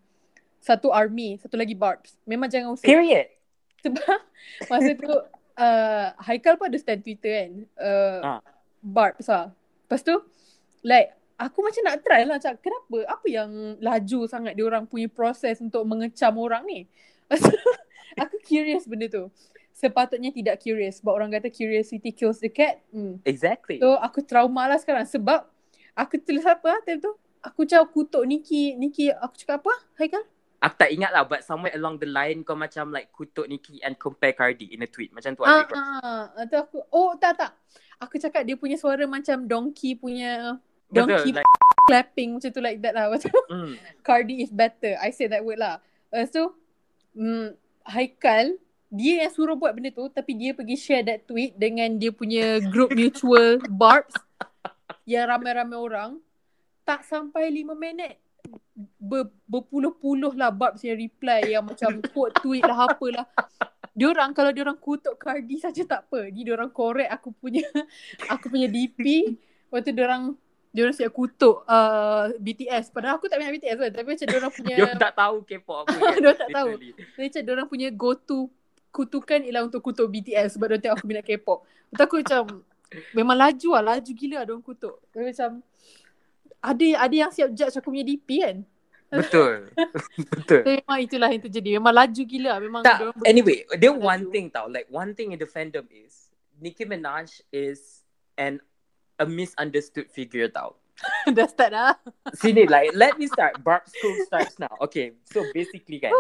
Satu 0.59 0.91
army, 0.91 1.39
satu 1.39 1.55
lagi 1.55 1.79
Barbs. 1.79 2.19
Memang 2.27 2.51
jangan 2.51 2.75
usik. 2.75 2.91
Period. 2.91 3.31
Sebab 3.87 4.19
masa 4.75 4.91
tu 4.99 5.15
uh, 5.15 6.07
Haikal 6.27 6.59
pun 6.59 6.67
ada 6.67 6.79
stand 6.83 7.07
Twitter 7.07 7.33
kan. 7.39 7.53
Uh, 7.79 8.21
Ah. 8.27 8.56
Barbs 8.87 9.27
lah. 9.27 9.51
Lepas 9.87 10.07
tu 10.07 10.15
like 10.87 11.11
aku 11.35 11.59
macam 11.61 11.83
nak 11.83 11.99
try 12.07 12.23
lah 12.23 12.39
macam 12.39 12.55
kenapa 12.63 12.97
apa 13.11 13.27
yang 13.27 13.51
laju 13.83 14.21
sangat 14.31 14.55
dia 14.55 14.65
orang 14.65 14.87
punya 14.87 15.11
proses 15.11 15.59
untuk 15.59 15.83
mengecam 15.83 16.39
orang 16.39 16.63
ni. 16.63 16.87
Aku 18.23 18.41
curious 18.41 18.89
benda 18.89 19.11
tu. 19.11 19.29
Sepatutnya 19.77 20.33
tidak 20.33 20.57
curious 20.65 21.05
sebab 21.05 21.13
orang 21.13 21.29
kata 21.37 21.53
curiosity 21.53 22.09
kills 22.09 22.41
the 22.41 22.49
cat. 22.49 22.81
Hmm. 22.89 23.21
Exactly. 23.29 23.77
So 23.77 24.01
aku 24.01 24.25
trauma 24.25 24.65
lah 24.65 24.81
sekarang 24.81 25.05
sebab 25.05 25.45
aku 25.93 26.17
tulis 26.17 26.47
apa 26.49 26.65
lah 26.65 26.81
time 26.81 27.05
tu? 27.05 27.13
Aku 27.45 27.69
macam 27.69 27.85
kutuk 27.93 28.25
Nikki, 28.25 28.73
Nikki 28.73 29.13
aku 29.13 29.37
cakap 29.37 29.61
apa? 29.61 29.75
Haikal? 30.01 30.25
Aku 30.65 30.75
tak 30.81 30.89
ingat 30.89 31.13
lah 31.13 31.29
but 31.29 31.45
somewhere 31.45 31.77
along 31.77 32.01
the 32.01 32.09
line 32.09 32.41
kau 32.41 32.57
macam 32.57 32.89
like 32.89 33.13
kutuk 33.13 33.45
Nicki 33.53 33.77
and 33.85 34.01
compare 34.01 34.33
Cardi 34.33 34.73
in 34.73 34.81
a 34.81 34.89
tweet. 34.89 35.13
Macam 35.13 35.37
tu 35.37 35.45
Ah, 35.45 35.69
ah, 36.33 36.45
tu 36.49 36.57
aku 36.57 36.81
oh 36.97 37.13
tak 37.21 37.37
tak. 37.37 37.53
Aku 38.03 38.21
cakap 38.21 38.45
dia 38.45 38.57
punya 38.59 38.77
suara 38.77 39.05
macam 39.09 39.49
donkey 39.49 39.97
punya 39.97 40.61
donkey 40.93 41.33
Betul. 41.33 41.41
Like, 41.41 41.51
clapping 41.87 42.31
macam 42.37 42.51
tu 42.51 42.61
like 42.61 42.81
that 42.83 42.95
lah. 42.99 43.07
Macam 43.15 43.31
mm, 43.31 43.73
Cardi 44.03 44.43
is 44.43 44.51
better. 44.51 44.99
I 44.99 45.15
say 45.15 45.31
that 45.31 45.47
word 45.47 45.63
lah. 45.63 45.79
Uh, 46.11 46.27
so 46.27 46.59
mm, 47.15 47.55
Haikal 47.87 48.59
dia 48.91 49.27
yang 49.27 49.33
suruh 49.35 49.59
buat 49.59 49.75
benda 49.75 49.91
tu 49.91 50.07
tapi 50.11 50.35
dia 50.39 50.55
pergi 50.55 50.77
share 50.79 51.07
that 51.07 51.27
tweet 51.27 51.55
dengan 51.59 51.91
dia 51.99 52.15
punya 52.15 52.63
group 52.71 52.95
mutual 52.99 53.59
Barbs 53.67 54.15
yang 55.07 55.27
ramai-ramai 55.31 55.79
orang 55.79 56.11
tak 56.87 57.03
sampai 57.03 57.51
5 57.51 57.75
minit 57.75 58.19
ber, 58.99 59.27
berpuluh-puluh 59.51 60.39
lah 60.39 60.55
Barbs 60.55 60.87
yang 60.87 60.99
reply 60.99 61.59
yang 61.59 61.67
macam 61.67 61.99
quote 62.15 62.35
tweet 62.39 62.63
lah 62.63 62.87
apalah 62.87 63.27
diorang 63.97 64.37
kalau 64.37 64.53
diorang 64.53 64.77
kutuk 64.77 65.17
Cardi 65.17 65.57
saja 65.57 65.81
tak 65.89 66.13
apa 66.13 66.29
ni 66.29 66.45
diorang 66.45 66.69
correct 66.69 67.09
aku 67.09 67.33
punya 67.33 67.65
aku 68.33 68.53
punya 68.53 68.69
DP 68.69 69.33
lepas 69.67 69.81
tu 69.81 69.91
diorang 69.97 70.37
diorang 70.77 70.93
siap 70.93 71.17
kutuk 71.17 71.65
uh, 71.65 72.29
BTS 72.37 72.93
padahal 72.93 73.17
aku 73.17 73.33
tak 73.33 73.41
minat 73.41 73.57
BTS 73.57 73.77
kan 73.81 73.91
tapi 73.97 74.07
macam 74.13 74.27
diorang 74.29 74.53
punya 74.53 74.75
dia 74.85 74.93
tak 75.01 75.17
tahu 75.17 75.37
K-pop 75.49 75.89
apa. 75.89 75.97
kan, 76.13 76.17
Diorang 76.21 76.41
tak 76.45 76.51
tahu. 76.53 76.71
Dia 76.77 76.93
macam 77.25 77.43
diorang 77.49 77.67
punya 77.73 77.89
go 77.89 78.13
to 78.13 78.53
kutukan 78.93 79.41
ialah 79.41 79.65
untuk 79.65 79.81
kutuk 79.81 80.05
BTS 80.13 80.61
sebab 80.61 80.77
dia 80.77 80.79
tengok 80.85 81.01
aku 81.01 81.07
minat 81.09 81.25
K-pop. 81.25 81.65
Lepas 81.89 82.05
aku 82.05 82.15
macam 82.21 82.43
memang 83.17 83.37
laju 83.41 83.69
lah, 83.81 83.85
laju 83.97 84.11
gila 84.13 84.37
lah 84.37 84.45
diorang 84.45 84.65
kutuk. 84.65 85.01
Tapi 85.17 85.25
macam 85.33 85.51
ada 86.61 86.87
ada 87.01 87.15
yang 87.17 87.33
siap 87.33 87.49
judge 87.57 87.77
aku 87.81 87.89
punya 87.89 88.05
DP 88.05 88.29
kan. 88.45 88.57
Betul. 89.11 89.71
Betul. 90.37 90.63
So, 90.67 90.71
memang 90.71 90.99
itulah 91.03 91.29
yang 91.31 91.43
terjadi. 91.43 91.69
Memang 91.79 91.95
laju 91.95 92.23
gila. 92.27 92.53
Memang 92.59 92.83
Tak, 92.83 92.99
anyway, 93.23 93.63
there 93.79 93.95
laju. 93.95 94.03
one 94.03 94.25
thing 94.35 94.47
tau, 94.51 94.67
like 94.67 94.87
one 94.91 95.15
thing 95.15 95.31
in 95.31 95.39
the 95.39 95.47
fandom 95.47 95.87
is 95.91 96.31
Nicki 96.59 96.85
Minaj 96.89 97.45
is 97.53 98.03
an 98.35 98.59
a 99.17 99.25
misunderstood 99.25 100.11
figure 100.11 100.49
tau. 100.51 100.77
Dah 101.37 101.45
start 101.45 101.77
dah. 101.77 101.93
Sini 102.41 102.65
like 102.65 102.97
let 102.97 103.21
me 103.21 103.29
start. 103.29 103.61
Barb 103.61 103.85
school 103.85 104.17
starts 104.25 104.57
now. 104.57 104.73
Okay, 104.89 105.13
so 105.29 105.45
basically 105.53 106.01
kan, 106.01 106.13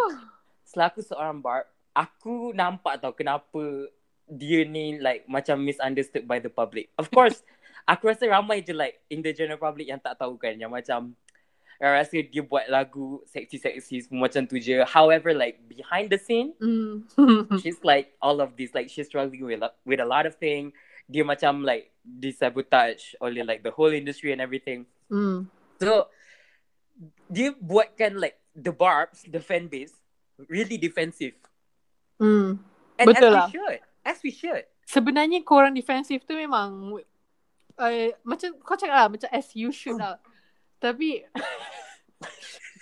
selaku 0.68 1.00
seorang 1.00 1.40
Barb, 1.40 1.64
aku 1.96 2.52
nampak 2.52 3.00
tau 3.00 3.16
kenapa 3.16 3.88
dia 4.28 4.68
ni 4.68 5.00
like 5.00 5.24
macam 5.24 5.64
misunderstood 5.64 6.28
by 6.28 6.36
the 6.36 6.52
public. 6.52 6.92
Of 7.00 7.08
course, 7.08 7.40
aku 7.88 8.12
rasa 8.12 8.28
ramai 8.28 8.60
je 8.60 8.76
like 8.76 9.00
in 9.08 9.24
the 9.24 9.32
general 9.32 9.56
public 9.56 9.88
yang 9.88 10.02
tak 10.02 10.20
tahu 10.20 10.36
kan 10.36 10.52
yang 10.60 10.68
macam 10.68 11.16
rasa 11.78 12.24
dia 12.24 12.40
buat 12.40 12.64
lagu 12.66 13.20
seksi-seksi 13.28 14.08
semua 14.08 14.26
macam 14.26 14.44
tu 14.44 14.56
je. 14.56 14.80
However, 14.82 15.32
like 15.32 15.60
behind 15.66 16.08
the 16.08 16.16
scene, 16.16 16.56
Hmm. 16.56 17.04
she's 17.60 17.80
like 17.82 18.16
all 18.18 18.40
of 18.40 18.56
this 18.56 18.72
like 18.72 18.88
she's 18.88 19.06
struggling 19.06 19.44
with 19.44 19.60
a- 19.60 19.76
with 19.84 20.00
a 20.00 20.08
lot 20.08 20.24
of 20.24 20.36
things 20.36 20.72
dia 21.06 21.22
macam 21.22 21.62
like 21.62 21.94
disabotage 22.02 23.14
oleh 23.22 23.46
like 23.46 23.62
the 23.62 23.70
whole 23.70 23.94
industry 23.94 24.34
and 24.34 24.42
everything 24.42 24.82
hmm. 25.06 25.46
so 25.78 26.10
dia 27.30 27.54
buatkan 27.54 28.18
like 28.18 28.42
the 28.58 28.74
barbs 28.74 29.22
the 29.30 29.38
fan 29.38 29.70
base 29.70 29.94
really 30.50 30.74
defensive 30.74 31.36
Hmm. 32.16 32.58
and 32.96 33.06
Betul 33.06 33.28
as 33.30 33.34
lah. 33.36 33.46
we 33.46 33.52
should 33.52 33.78
as 34.02 34.18
we 34.24 34.32
should 34.32 34.64
Sebenarnya 34.82 35.42
korang 35.42 35.74
defensif 35.74 36.24
tu 36.24 36.32
memang 36.32 36.96
uh, 37.76 38.08
macam 38.22 38.50
kau 38.62 38.74
cakap 38.74 38.96
lah 38.96 39.06
macam 39.06 39.28
as 39.30 39.46
you 39.52 39.68
should 39.70 39.98
lah. 39.98 40.16
Tapi 40.82 41.22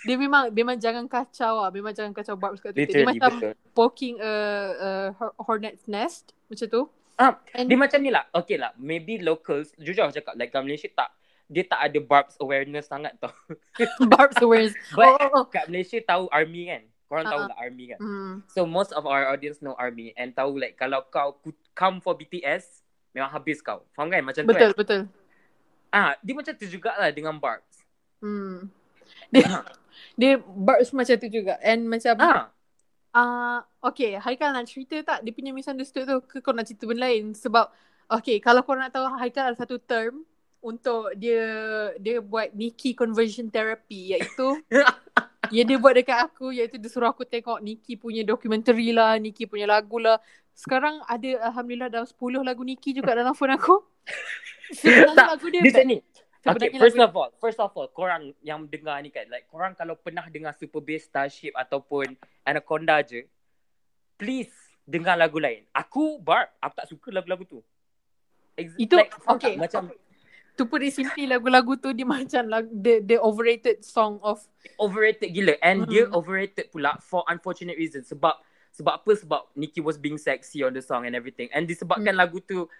dia 0.01 0.15
memang 0.15 0.47
memang 0.49 0.75
jangan 0.75 1.05
kacau 1.05 1.59
lah. 1.59 1.69
Memang 1.69 1.91
jangan 1.91 2.11
kacau 2.11 2.35
Barbs 2.35 2.59
kat 2.59 2.71
Twitter. 2.71 3.01
Dia 3.01 3.07
macam 3.07 3.31
betul 3.33 3.53
poking 3.71 4.15
a, 4.17 4.31
a 4.77 4.89
hor- 5.13 5.35
hornet's 5.37 5.83
nest 5.85 6.31
macam 6.47 6.67
tu. 6.67 6.81
ah 7.15 7.35
And- 7.51 7.67
dia 7.67 7.75
macam 7.75 7.99
ni 7.99 8.07
lah 8.07 8.27
okay 8.29 8.55
lah 8.55 8.75
maybe 8.75 9.17
locals 9.17 9.71
jujur 9.75 10.03
aku 10.03 10.15
cakap 10.15 10.35
like 10.35 10.49
kat 10.49 10.59
Malaysia 10.59 10.87
tak 10.89 11.15
dia 11.45 11.63
tak 11.63 11.79
ada 11.79 11.99
barbs 11.99 12.35
awareness 12.37 12.87
sangat 12.87 13.15
tau 13.17 13.31
Barbs 14.11 14.35
wears. 14.41 14.75
but 14.97 15.05
oh, 15.05 15.19
oh, 15.21 15.29
oh. 15.33 15.45
kat 15.45 15.67
Malaysia 15.67 15.95
tahu 16.01 16.27
army 16.27 16.67
kan 16.67 16.83
korang 17.05 17.23
tahu 17.23 17.37
Ah, 17.37 17.45
ah. 17.45 17.49
lah 17.51 17.57
army 17.61 17.85
kan 17.87 17.99
Hmm. 17.99 18.33
So 18.47 18.63
most 18.63 18.91
of 18.91 19.03
our 19.03 19.27
audience 19.27 19.59
know 19.59 19.75
ARMY 19.75 20.11
and 20.13 20.31
tahu 20.31 20.55
like 20.55 20.75
kalau 20.75 21.03
kau 21.05 21.39
come 21.71 21.99
for 21.99 22.15
BTS 22.15 22.83
memang 23.11 23.31
habis 23.31 23.59
kau. 23.59 23.87
Faham 23.91 24.11
kan 24.11 24.19
macam 24.19 24.43
Betul, 24.43 24.71
tu 24.71 24.77
betul. 24.77 25.01
kan? 25.07 25.11
Ah, 25.87 26.11
dia 26.19 26.35
macam 26.35 26.51
tu 26.51 26.67
jugalah 26.67 27.07
dengan 27.09 27.35
Barbs. 27.35 27.79
Hmm. 28.19 28.67
Dia 29.33 29.43
dia 30.19 30.31
Barbs 30.39 30.91
macam 30.95 31.15
tu 31.19 31.27
juga. 31.27 31.59
And 31.61 31.87
macam 31.89 32.15
Ah, 32.19 32.55
Ah, 33.15 33.63
okay, 33.79 34.19
Haikal 34.19 34.51
nak 34.51 34.67
cerita 34.67 34.99
tak 34.99 35.23
dia 35.23 35.31
punya 35.31 35.55
misunderstood 35.55 36.03
tu 36.03 36.19
ke 36.27 36.43
kau 36.43 36.51
nak 36.51 36.67
cerita 36.67 36.83
benda 36.83 37.07
lain? 37.07 37.31
Sebab 37.31 37.71
okay, 38.11 38.43
kalau 38.43 38.59
kau 38.67 38.75
nak 38.75 38.91
tahu 38.91 39.07
Haikal 39.15 39.55
ada 39.55 39.55
satu 39.55 39.79
term 39.79 40.27
untuk 40.59 41.15
dia 41.15 41.47
dia 41.95 42.19
buat 42.19 42.51
Nikki 42.51 42.91
conversion 42.91 43.47
therapy 43.47 44.17
iaitu 44.17 44.59
ya 45.55 45.63
dia 45.63 45.77
buat 45.79 45.95
dekat 45.95 46.27
aku 46.27 46.51
iaitu 46.51 46.75
dia 46.75 46.91
suruh 46.91 47.07
aku 47.07 47.23
tengok 47.23 47.63
Nikki 47.63 47.95
punya 47.95 48.27
dokumentari 48.27 48.91
lah, 48.91 49.15
Nikki 49.15 49.47
punya 49.47 49.63
lagu 49.63 49.95
lah. 49.95 50.19
Sekarang 50.51 50.99
ada 51.07 51.51
alhamdulillah 51.55 51.87
dalam 51.87 52.07
10 52.07 52.43
lagu 52.43 52.67
Nikki 52.67 52.91
juga 52.99 53.15
dalam 53.15 53.31
phone 53.31 53.55
aku. 53.55 53.79
Sebenarnya 54.75 55.37
lagu 55.37 55.47
dia 55.47 55.63
dia 55.63 55.71
macam 55.71 55.85
ni. 55.87 55.97
Okay, 56.45 56.69
Sebenarnya 56.69 56.77
first 56.77 56.93
lagu 56.93 57.09
of 57.09 57.13
all, 57.17 57.31
first 57.41 57.57
of 57.59 57.71
all, 57.73 57.89
korang 57.89 58.29
yang 58.45 58.69
dengar 58.69 59.01
ni 59.01 59.09
kan, 59.09 59.25
like 59.33 59.49
korang 59.49 59.73
kalau 59.73 59.97
pernah 59.97 60.29
dengar 60.29 60.53
Super 60.53 60.77
Bass, 60.77 61.09
Starship 61.09 61.57
ataupun 61.57 62.13
Anaconda 62.45 63.01
je, 63.01 63.25
please 64.13 64.53
dengar 64.85 65.17
lagu 65.17 65.41
lain. 65.41 65.65
Aku, 65.73 66.21
Barb, 66.21 66.53
aku 66.61 66.73
tak 66.77 66.85
suka 66.85 67.09
lagu-lagu 67.09 67.49
tu. 67.49 67.59
Ex- 68.53 68.77
Itu- 68.77 69.01
like, 69.01 69.09
okay. 69.25 69.57
tak? 69.57 69.65
Macam 69.65 69.83
to 70.55 70.63
put 70.63 70.85
it 70.85 70.93
simply 70.93 71.25
lagu-lagu 71.25 71.75
tu 71.75 71.91
dia 71.91 72.05
macam 72.05 72.45
lagu, 72.47 72.69
the, 72.71 73.01
the 73.03 73.17
overrated 73.19 73.83
song 73.83 74.21
of 74.23 74.39
overrated 74.79 75.33
gila 75.33 75.57
and 75.59 75.83
Hmm. 75.83 75.89
dia 75.91 76.03
overrated 76.13 76.71
pula 76.71 76.95
for 77.01 77.27
unfortunate 77.27 77.75
reasons 77.75 78.07
sebab 78.07 78.37
sebab 78.71 79.03
apa 79.03 79.11
sebab 79.19 79.41
Nicki 79.51 79.83
was 79.83 79.99
being 79.99 80.15
sexy 80.15 80.63
on 80.63 80.71
the 80.71 80.79
song 80.79 81.03
and 81.03 81.11
everything 81.11 81.51
and 81.51 81.67
disebabkan 81.67 82.15
lagu 82.15 82.39
tu 82.39 82.71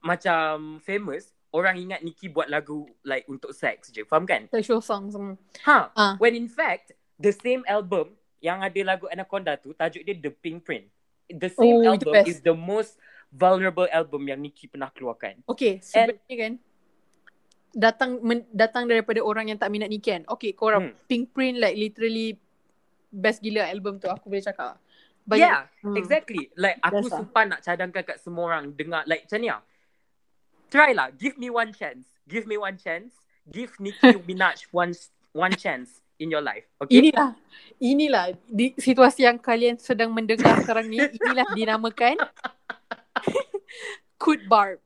macam 0.00 0.80
famous 0.80 1.36
orang 1.50 1.76
ingat 1.78 2.00
Nicki 2.00 2.26
buat 2.26 2.46
lagu 2.46 2.84
like 3.02 3.24
untuk 3.26 3.50
sex 3.50 3.88
je 3.88 4.02
faham 4.02 4.24
kan 4.24 4.44
sexual 4.48 4.80
song 4.80 5.08
semua. 5.08 5.34
ha 5.62 5.88
Ah. 5.92 6.14
when 6.16 6.32
in 6.32 6.46
fact 6.46 6.92
the 7.16 7.32
same 7.32 7.64
album 7.66 8.12
yang 8.38 8.60
ada 8.60 8.80
lagu 8.86 9.06
Anaconda 9.06 9.54
tu 9.54 9.72
tajuk 9.72 10.00
dia 10.00 10.14
The 10.14 10.30
Pink 10.30 10.62
Print 10.62 10.86
the 11.26 11.48
same 11.48 11.80
Oh, 11.80 11.90
album 11.90 12.12
best. 12.14 12.26
is 12.26 12.38
the 12.40 12.52
most 12.52 12.96
vulnerable 13.28 13.88
album 13.90 14.24
yang 14.24 14.38
Nicki 14.38 14.66
pernah 14.66 14.88
keluarkan 14.88 15.40
Okay, 15.46 15.80
sebenarnya 15.80 16.36
kan 16.38 16.52
datang 17.70 18.10
men, 18.20 18.48
datang 18.50 18.84
daripada 18.84 19.20
orang 19.20 19.46
yang 19.46 19.58
tak 19.58 19.68
minat 19.68 19.86
Nicki 19.86 20.08
kan. 20.10 20.24
Okay, 20.26 20.52
korang 20.52 20.90
Hmm. 20.90 20.96
Pink 21.04 21.30
Print 21.30 21.56
like 21.58 21.76
literally 21.76 22.40
best 23.08 23.40
gila 23.40 23.64
album 23.64 23.96
tu 23.96 24.08
aku 24.08 24.28
boleh 24.28 24.40
cakap. 24.42 24.80
yeah 25.30 25.68
Hmm. 25.78 25.92
Exactly. 25.94 26.48
Like 26.54 26.80
aku 26.80 27.04
Biasa. 27.04 27.14
sumpah 27.14 27.44
nak 27.46 27.60
cadangkan 27.60 28.02
kat 28.02 28.18
semua 28.18 28.48
orang 28.48 28.72
dengar 28.72 29.04
like 29.04 29.24
macam 29.24 29.38
ni 29.38 29.48
lah. 29.48 29.60
Try 30.68 30.92
lah. 30.92 31.08
Give 31.16 31.40
me 31.40 31.48
one 31.48 31.72
chance. 31.72 32.04
Give 32.28 32.44
me 32.44 32.60
one 32.60 32.76
chance. 32.76 33.16
Give 33.48 33.72
Nicki 33.80 34.20
Minaj 34.28 34.68
one 34.70 34.92
one 35.32 35.56
chance 35.56 36.04
in 36.20 36.28
your 36.28 36.44
life. 36.44 36.68
Okay? 36.84 37.00
Inilah 37.00 37.32
inilah 37.80 38.24
di 38.44 38.76
situasi 38.76 39.24
yang 39.24 39.40
kalian 39.40 39.80
sedang 39.80 40.12
mendengar 40.12 40.60
sekarang 40.60 40.92
ni 40.92 41.00
inilah 41.00 41.48
dinamakan 41.56 42.20
Kud 44.22 44.44
Barbs. 44.50 44.84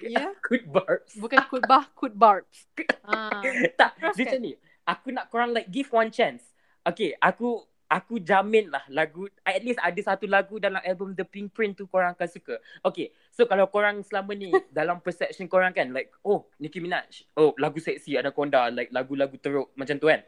Ya, 0.00 0.32
Good 0.48 0.64
barbs. 0.72 1.12
bukan 1.12 1.44
Kudbah, 1.52 1.84
Kud 1.92 2.16
Barbs. 2.16 2.64
Ah. 3.04 3.44
tak, 3.76 4.00
Teruskan. 4.00 4.16
dia 4.16 4.24
macam 4.24 4.40
ni. 4.40 4.52
Aku 4.88 5.06
nak 5.12 5.28
korang 5.28 5.52
like 5.52 5.68
give 5.68 5.92
one 5.92 6.08
chance. 6.08 6.40
Okay, 6.88 7.12
aku 7.20 7.60
aku 7.84 8.16
jamin 8.16 8.72
lah 8.72 8.80
lagu 8.88 9.28
at 9.44 9.60
least 9.60 9.76
ada 9.84 10.00
satu 10.00 10.24
lagu 10.24 10.56
dalam 10.56 10.80
album 10.80 11.12
The 11.12 11.28
Pink 11.28 11.52
Print 11.52 11.76
tu 11.76 11.84
korang 11.84 12.16
akan 12.16 12.28
suka. 12.32 12.56
Okay, 12.80 13.12
so 13.34 13.44
kalau 13.50 13.66
korang 13.66 14.00
selama 14.06 14.32
ni 14.32 14.54
dalam 14.70 15.02
perception 15.02 15.50
korang 15.50 15.74
kan 15.74 15.90
like 15.90 16.14
oh 16.22 16.46
Nicki 16.62 16.78
Minaj, 16.78 17.26
oh 17.34 17.50
lagu 17.58 17.82
seksi 17.82 18.14
Anaconda, 18.14 18.70
like 18.70 18.94
lagu-lagu 18.94 19.34
teruk 19.36 19.74
macam 19.74 19.98
tu 19.98 20.06
kan. 20.06 20.22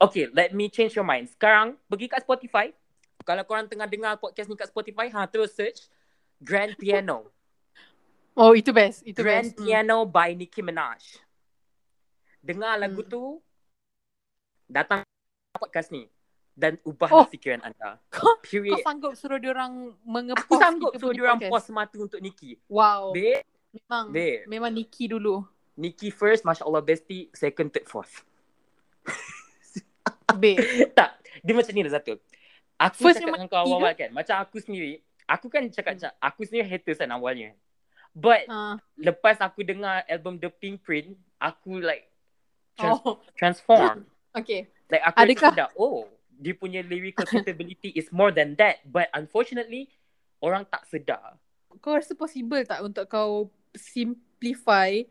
Okay, 0.00 0.32
let 0.32 0.56
me 0.56 0.72
change 0.72 0.96
your 0.96 1.04
mind. 1.04 1.28
Sekarang 1.28 1.76
pergi 1.86 2.08
kat 2.08 2.24
Spotify. 2.24 2.72
Kalau 3.20 3.44
korang 3.44 3.68
tengah 3.68 3.84
dengar 3.84 4.16
podcast 4.16 4.48
ni 4.48 4.56
kat 4.56 4.72
Spotify, 4.72 5.12
ha 5.12 5.28
terus 5.28 5.52
search 5.52 5.86
Grand 6.40 6.72
Piano. 6.74 7.28
Oh, 8.32 8.56
itu 8.56 8.72
best. 8.72 9.04
Itu 9.04 9.20
Grand 9.20 9.52
best. 9.52 9.60
Hmm. 9.60 9.68
Piano 9.68 10.08
by 10.08 10.32
Nicki 10.32 10.64
Minaj. 10.64 11.20
Dengar 12.40 12.80
lagu 12.80 13.04
Hmm. 13.04 13.12
tu, 13.12 13.22
datang 14.64 15.04
podcast 15.52 15.92
ni 15.92 16.08
dan 16.58 16.74
ubah 16.82 17.06
Oh. 17.08 17.22
fikiran 17.24 17.62
anda. 17.62 18.02
Kau, 18.10 18.34
kau 18.34 18.42
Period. 18.42 18.82
sanggup 18.82 19.14
suruh 19.14 19.38
diorang 19.38 19.94
mengepost 20.02 20.42
Aku 20.44 20.58
sanggup 20.58 20.90
suruh 20.92 21.14
diorang 21.14 21.38
podcast? 21.38 21.52
pause 21.54 21.64
semata 21.64 21.94
untuk 21.96 22.18
Nicki. 22.18 22.58
Wow. 22.66 23.14
Babe, 23.14 23.46
Memang 23.70 24.04
babe. 24.10 24.42
memang 24.44 24.72
Nikki 24.72 25.06
dulu. 25.06 25.46
Nicki 25.76 26.10
first, 26.10 26.42
Masya 26.42 26.66
Allah 26.66 26.82
bestie, 26.82 27.30
second, 27.30 27.70
third, 27.70 27.86
fourth. 27.86 28.26
Babe. 30.34 30.58
tak, 30.92 31.14
dia 31.40 31.54
macam 31.54 31.70
ni 31.70 31.82
lah 31.82 31.94
satu. 31.94 32.18
Aku 32.76 33.00
First 33.00 33.18
cakap 33.18 33.34
dengan 33.34 33.46
kau 33.46 33.58
awal-awal 33.60 33.90
kan, 33.92 34.10
macam 34.12 34.38
aku 34.38 34.58
sendiri, 34.58 34.98
aku 35.24 35.46
kan 35.46 35.66
cakap, 35.68 35.94
cakap 35.94 36.14
aku 36.18 36.42
sendiri 36.42 36.62
haters 36.64 36.98
kan 36.98 37.10
awalnya. 37.10 37.54
But 38.12 38.46
Ah. 38.46 38.78
lepas 38.94 39.38
aku 39.38 39.62
dengar 39.62 40.02
album 40.06 40.36
The 40.36 40.46
Pink 40.48 40.82
Print, 40.82 41.14
aku 41.38 41.78
like 41.78 42.06
trans- 42.74 43.02
oh, 43.04 43.18
transform. 43.34 44.06
okay. 44.38 44.66
Like 44.86 45.02
aku 45.04 45.18
Adakah- 45.20 45.74
oh, 45.74 46.06
dia 46.38 46.54
punya 46.54 46.80
lyrical 46.86 47.26
capability 47.26 47.90
is 47.98 48.08
more 48.14 48.30
than 48.30 48.54
that. 48.56 48.80
But 48.86 49.10
unfortunately, 49.12 49.90
orang 50.38 50.64
tak 50.70 50.86
sedar. 50.86 51.36
Kau 51.82 51.98
rasa 51.98 52.14
possible 52.14 52.62
tak 52.62 52.80
untuk 52.80 53.04
kau 53.10 53.50
simplify 53.74 55.02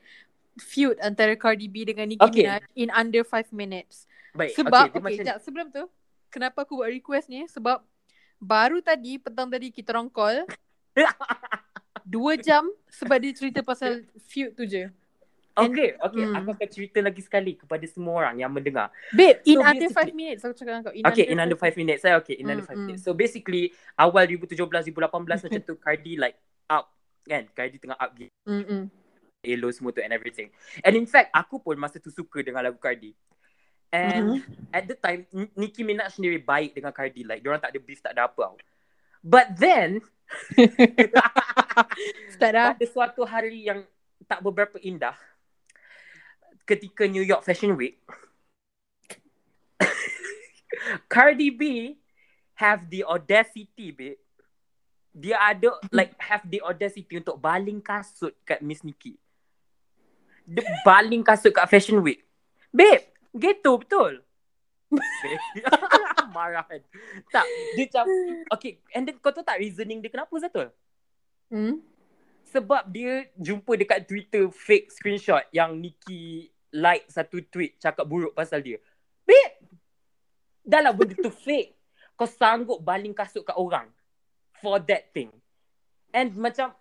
feud 0.57 0.97
antara 1.03 1.37
Cardi 1.37 1.69
B 1.69 1.85
dengan 1.85 2.09
Nicki 2.09 2.23
Okay. 2.23 2.47
Minaj 2.47 2.63
in 2.73 2.89
under 2.89 3.21
5 3.21 3.53
minutes? 3.53 4.09
Baik, 4.33 4.57
Sebab, 4.57 4.89
okay, 4.89 4.97
okay, 4.97 5.01
macam 5.03 5.17
sekejap, 5.21 5.37
sebelum 5.43 5.67
tu, 5.69 5.83
kenapa 6.33 6.65
aku 6.65 6.81
buat 6.81 6.89
request 6.89 7.29
ni? 7.29 7.45
Sebab 7.45 7.83
baru 8.41 8.81
tadi, 8.81 9.21
petang 9.21 9.49
tadi 9.49 9.69
kita 9.69 9.93
orang 9.93 10.09
call, 10.09 10.45
dua 12.07 12.39
jam 12.39 12.63
sebab 12.87 13.17
dia 13.19 13.33
cerita 13.35 13.59
pasal 13.61 14.05
feud 14.29 14.55
tu 14.55 14.63
je. 14.65 14.89
Okay, 15.57 15.89
okay. 15.97 16.23
Hmm. 16.29 16.37
Aku 16.37 16.49
akan 16.53 16.69
cerita 16.69 17.01
lagi 17.01 17.21
sekali 17.25 17.57
kepada 17.57 17.81
semua 17.89 18.13
orang 18.21 18.37
yang 18.37 18.53
mendengar. 18.53 18.93
Babe, 19.09 19.41
in 19.41 19.57
So, 19.57 19.65
under 19.65 19.89
5 19.89 19.97
basically- 19.97 20.13
minutes 20.13 20.41
aku 20.45 20.53
cakap 20.53 20.71
dengan 20.77 20.83
kau. 20.85 20.93
In 20.93 21.03
okay, 21.09 21.25
in 21.25 21.37
under 21.41 21.57
5 21.57 21.73
minutes. 21.73 22.01
Saya 22.05 22.15
okay, 22.21 22.35
in 22.37 22.45
under 22.45 22.61
Hmm, 22.61 22.71
5 22.71 22.77
hmm. 22.77 22.85
minutes. 22.85 23.03
So 23.03 23.11
basically, 23.17 23.73
awal 23.97 24.29
2017, 24.29 24.93
2018 24.93 25.49
macam 25.49 25.61
tu, 25.65 25.75
Cardi 25.81 26.13
like 26.13 26.37
up. 26.69 26.93
Kan? 27.25 27.49
Cardi 27.57 27.77
tengah 27.81 27.97
up 27.97 28.11
gitu. 28.13 28.29
Mm-mm. 28.45 28.87
Elo 29.41 29.67
semua 29.73 29.89
tu 29.93 30.01
and 30.05 30.13
everything. 30.13 30.53
And 30.85 30.93
in 30.93 31.09
fact, 31.09 31.33
aku 31.33 31.57
pun 31.57 31.77
masa 31.77 31.97
tu 31.97 32.13
suka 32.13 32.45
dengan 32.45 32.61
lagu 32.61 32.77
Cardi. 32.77 33.17
And 33.87 34.43
at 34.75 34.83
the 34.83 34.99
time, 34.99 35.23
Nicki 35.55 35.81
Minaj 35.81 36.19
sendiri 36.19 36.43
baik 36.43 36.75
dengan 36.75 36.91
Cardi. 36.91 37.23
Like, 37.23 37.39
diorang 37.39 37.63
tak 37.63 37.71
ada 37.71 37.79
beef, 37.79 38.03
tak 38.03 38.13
ada 38.13 38.27
apa 38.27 38.51
tau. 38.51 38.55
But 39.23 39.55
then, 39.55 40.03
pada 42.39 42.85
suatu 42.85 43.23
hari 43.23 43.65
yang 43.67 43.87
tak 44.27 44.43
beberapa 44.43 44.75
indah, 44.83 45.15
ketika 46.67 47.07
New 47.07 47.23
York 47.23 47.47
Fashion 47.47 47.79
Week, 47.79 48.03
Cardi 51.13 51.49
B 51.49 51.95
have 52.59 52.91
the 52.91 53.07
audacity, 53.07 53.95
babe. 53.95 54.19
Dia 55.17 55.39
ada, 55.41 55.81
like, 55.89 56.13
have 56.21 56.45
the 56.45 56.61
audacity 56.61 57.17
untuk 57.17 57.41
baling 57.41 57.81
kasut 57.81 58.37
kat 58.45 58.61
Miss 58.61 58.85
Nicki. 58.85 59.17
Dia 60.45 60.61
baling 60.85 61.25
kasut 61.25 61.55
kat 61.55 61.65
Fashion 61.65 62.03
Week. 62.03 62.21
Babe, 62.69 63.09
gitu 63.33 63.81
betul. 63.81 64.21
Marah 66.35 66.61
kan. 66.67 66.83
Tak, 67.33 67.45
dia 67.73 67.89
macam, 67.89 68.05
okay, 68.53 68.77
and 68.93 69.09
then 69.09 69.17
kau 69.17 69.33
tahu 69.33 69.41
tak 69.41 69.57
reasoning 69.57 70.03
dia 70.03 70.13
kenapa 70.13 70.31
Zatul? 70.37 70.69
Hmm? 71.49 71.81
Sebab 72.47 72.87
dia 72.93 73.27
jumpa 73.35 73.75
dekat 73.75 74.07
Twitter 74.07 74.47
fake 74.53 74.93
screenshot 74.93 75.43
yang 75.51 75.75
Nikki 75.75 76.53
like 76.73 77.07
satu 77.07 77.43
tweet 77.47 77.79
cakap 77.79 78.03
buruk 78.07 78.35
pasal 78.35 78.63
dia. 78.63 78.81
Babe, 79.23 79.53
dah 80.63 80.81
lah 80.83 80.93
benda 80.95 81.15
tu 81.15 81.31
fake. 81.45 81.75
Kau 82.17 82.25
sanggup 82.25 82.81
baling 82.81 83.13
kasut 83.13 83.45
kat 83.45 83.55
orang 83.55 83.87
for 84.57 84.81
that 84.81 85.13
thing. 85.13 85.29
And 86.09 86.33
macam 86.33 86.73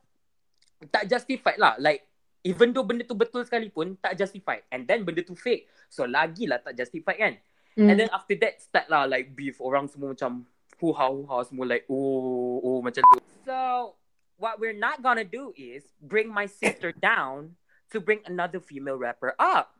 tak 0.88 1.12
justified 1.12 1.60
lah. 1.60 1.76
Like, 1.76 2.08
even 2.40 2.72
though 2.72 2.88
benda 2.88 3.04
tu 3.04 3.12
betul 3.12 3.44
sekalipun, 3.44 4.00
tak 4.00 4.16
justified. 4.16 4.64
And 4.72 4.88
then 4.88 5.04
benda 5.04 5.20
tu 5.20 5.36
fake. 5.36 5.68
So, 5.92 6.08
lagilah 6.08 6.64
tak 6.64 6.72
justified 6.72 7.20
kan. 7.20 7.34
Hmm. 7.76 7.92
And 7.92 8.00
then 8.00 8.08
after 8.08 8.32
that 8.40 8.64
start 8.64 8.88
lah 8.88 9.04
like 9.04 9.36
beef 9.36 9.60
orang 9.60 9.84
semua 9.92 10.16
macam 10.16 10.48
huha 10.80 11.06
huha 11.12 11.38
semua 11.44 11.64
like 11.68 11.84
oh 11.92 12.56
oh 12.64 12.78
macam 12.80 13.04
tu. 13.04 13.20
So 13.44 13.92
what 14.40 14.56
we're 14.56 14.76
not 14.76 15.04
gonna 15.04 15.28
do 15.28 15.52
is 15.52 15.84
bring 16.00 16.32
my 16.32 16.48
sister 16.48 16.96
down 16.96 17.52
to 17.92 18.00
bring 18.00 18.24
another 18.24 18.64
female 18.64 18.96
rapper 18.96 19.36
up. 19.36 19.75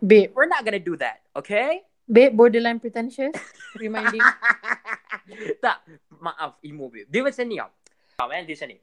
Babe. 0.00 0.30
We're 0.34 0.50
not 0.50 0.64
gonna 0.64 0.82
do 0.82 0.96
that, 0.98 1.22
okay? 1.36 1.84
Babe, 2.04 2.36
borderline 2.36 2.80
pretentious. 2.80 3.32
Reminding. 3.80 4.20
tak, 5.64 5.80
maaf 6.20 6.60
emo 6.60 6.92
babe. 6.92 7.08
Dia 7.08 7.24
macam 7.24 7.44
ni 7.48 7.56
tau. 7.56 7.72
Ah, 8.20 8.28
man, 8.28 8.44
dia 8.44 8.54
macam 8.54 8.68
ni. 8.70 8.78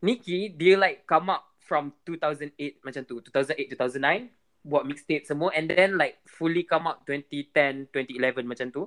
Nikki, 0.00 0.52
dia 0.56 0.76
like 0.76 1.04
come 1.08 1.32
up 1.32 1.44
from 1.64 1.92
2008 2.04 2.56
macam 2.84 3.02
tu. 3.08 3.20
2008, 3.24 3.76
2009. 3.76 4.28
Buat 4.60 4.84
mixtape 4.84 5.24
semua. 5.24 5.52
And 5.56 5.72
then 5.72 5.96
like 5.96 6.20
fully 6.28 6.68
come 6.68 6.84
up 6.84 7.08
2010, 7.08 7.88
2011 7.92 8.44
macam 8.44 8.68
tu. 8.68 8.82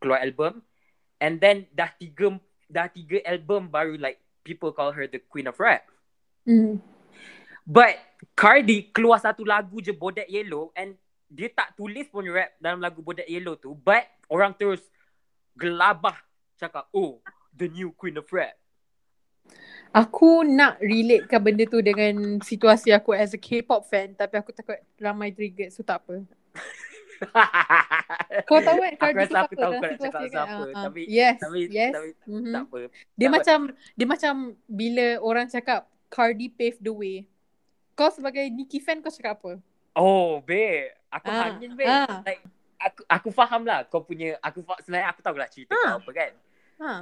Keluar 0.00 0.24
album. 0.24 0.64
And 1.20 1.38
then 1.38 1.68
dah 1.76 1.92
tiga, 2.00 2.32
dah 2.66 2.88
tiga 2.88 3.20
album 3.28 3.68
baru 3.68 4.00
like 4.00 4.18
people 4.42 4.72
call 4.72 4.90
her 4.90 5.06
the 5.06 5.20
queen 5.30 5.46
of 5.46 5.60
rap. 5.60 5.86
Hmm. 6.48 6.82
But 7.62 8.00
Cardi 8.32 8.88
keluar 8.90 9.18
satu 9.18 9.42
lagu 9.42 9.78
je 9.78 9.90
Bodak 9.90 10.26
Yellow 10.26 10.70
and 10.72 10.94
dia 11.26 11.48
tak 11.48 11.74
tulis 11.74 12.06
pun 12.06 12.22
rap 12.28 12.52
dalam 12.58 12.78
lagu 12.78 13.00
Bodak 13.00 13.26
Yellow 13.26 13.56
tu 13.56 13.74
but 13.74 14.04
orang 14.28 14.52
terus 14.54 14.80
gelabah 15.52 16.16
cakap 16.56 16.86
oh 16.92 17.18
the 17.52 17.68
new 17.68 17.90
queen 17.92 18.16
of 18.16 18.28
rap. 18.30 18.56
Aku 19.92 20.40
nak 20.40 20.80
relatekan 20.80 21.42
benda 21.44 21.68
tu 21.68 21.84
dengan 21.84 22.40
situasi 22.40 22.94
aku 22.96 23.12
as 23.12 23.36
a 23.36 23.40
K-pop 23.40 23.84
fan 23.84 24.16
tapi 24.16 24.40
aku 24.40 24.48
takut 24.54 24.80
ramai 24.96 25.34
trigger 25.34 25.68
so 25.68 25.84
tak 25.84 26.00
apa. 26.00 26.24
Kau 28.48 28.58
tahu 28.58 28.82
kan 28.82 28.92
Aku 28.96 29.02
Cardi 29.04 29.18
rasa 29.20 29.30
tu 29.30 29.36
aku 29.36 29.54
apa 29.54 29.54
tahu 29.54 29.72
dalam 29.72 29.78
kau 29.78 29.86
nak 29.86 29.92
situasi 29.94 30.08
cakap 30.08 30.18
kan? 30.18 30.32
siapa 30.32 30.64
ah. 30.74 30.82
tapi 30.88 31.00
yes, 31.06 31.36
tapi 31.38 31.60
yes. 31.70 31.92
tapi 31.92 32.10
Mhm. 32.26 32.50
tak 32.50 32.62
apa. 32.64 32.76
Dia 32.80 32.88
Tak 32.88 33.20
apa. 33.22 33.28
macam 33.36 33.58
dia 33.94 34.06
macam 34.08 34.34
bila 34.66 35.06
orang 35.20 35.46
cakap 35.46 35.80
Cardi 36.08 36.46
paved 36.48 36.82
the 36.82 36.92
way. 36.92 37.16
Kau 37.92 38.08
sebagai 38.08 38.44
Nicki 38.46 38.78
fan 38.78 38.98
kau 38.98 39.08
cakap 39.08 39.38
apa? 39.38 39.52
Oh, 39.92 40.40
babe. 40.40 40.90
Aku 41.10 41.28
Ah, 41.28 41.40
hangin, 41.46 41.72
babe. 41.72 41.84
ah. 41.84 42.20
Like, 42.22 42.40
aku 42.78 43.00
aku 43.06 43.28
faham 43.30 43.62
lah 43.62 43.84
kau 43.84 44.00
punya, 44.00 44.40
aku 44.40 44.60
sebenarnya 44.80 45.08
aku 45.08 45.20
tahu 45.20 45.36
lah 45.36 45.46
cerita 45.46 45.72
Ah. 45.74 45.94
kau 45.94 46.00
apa 46.00 46.10
kan. 46.12 46.32
Ha. 46.78 46.92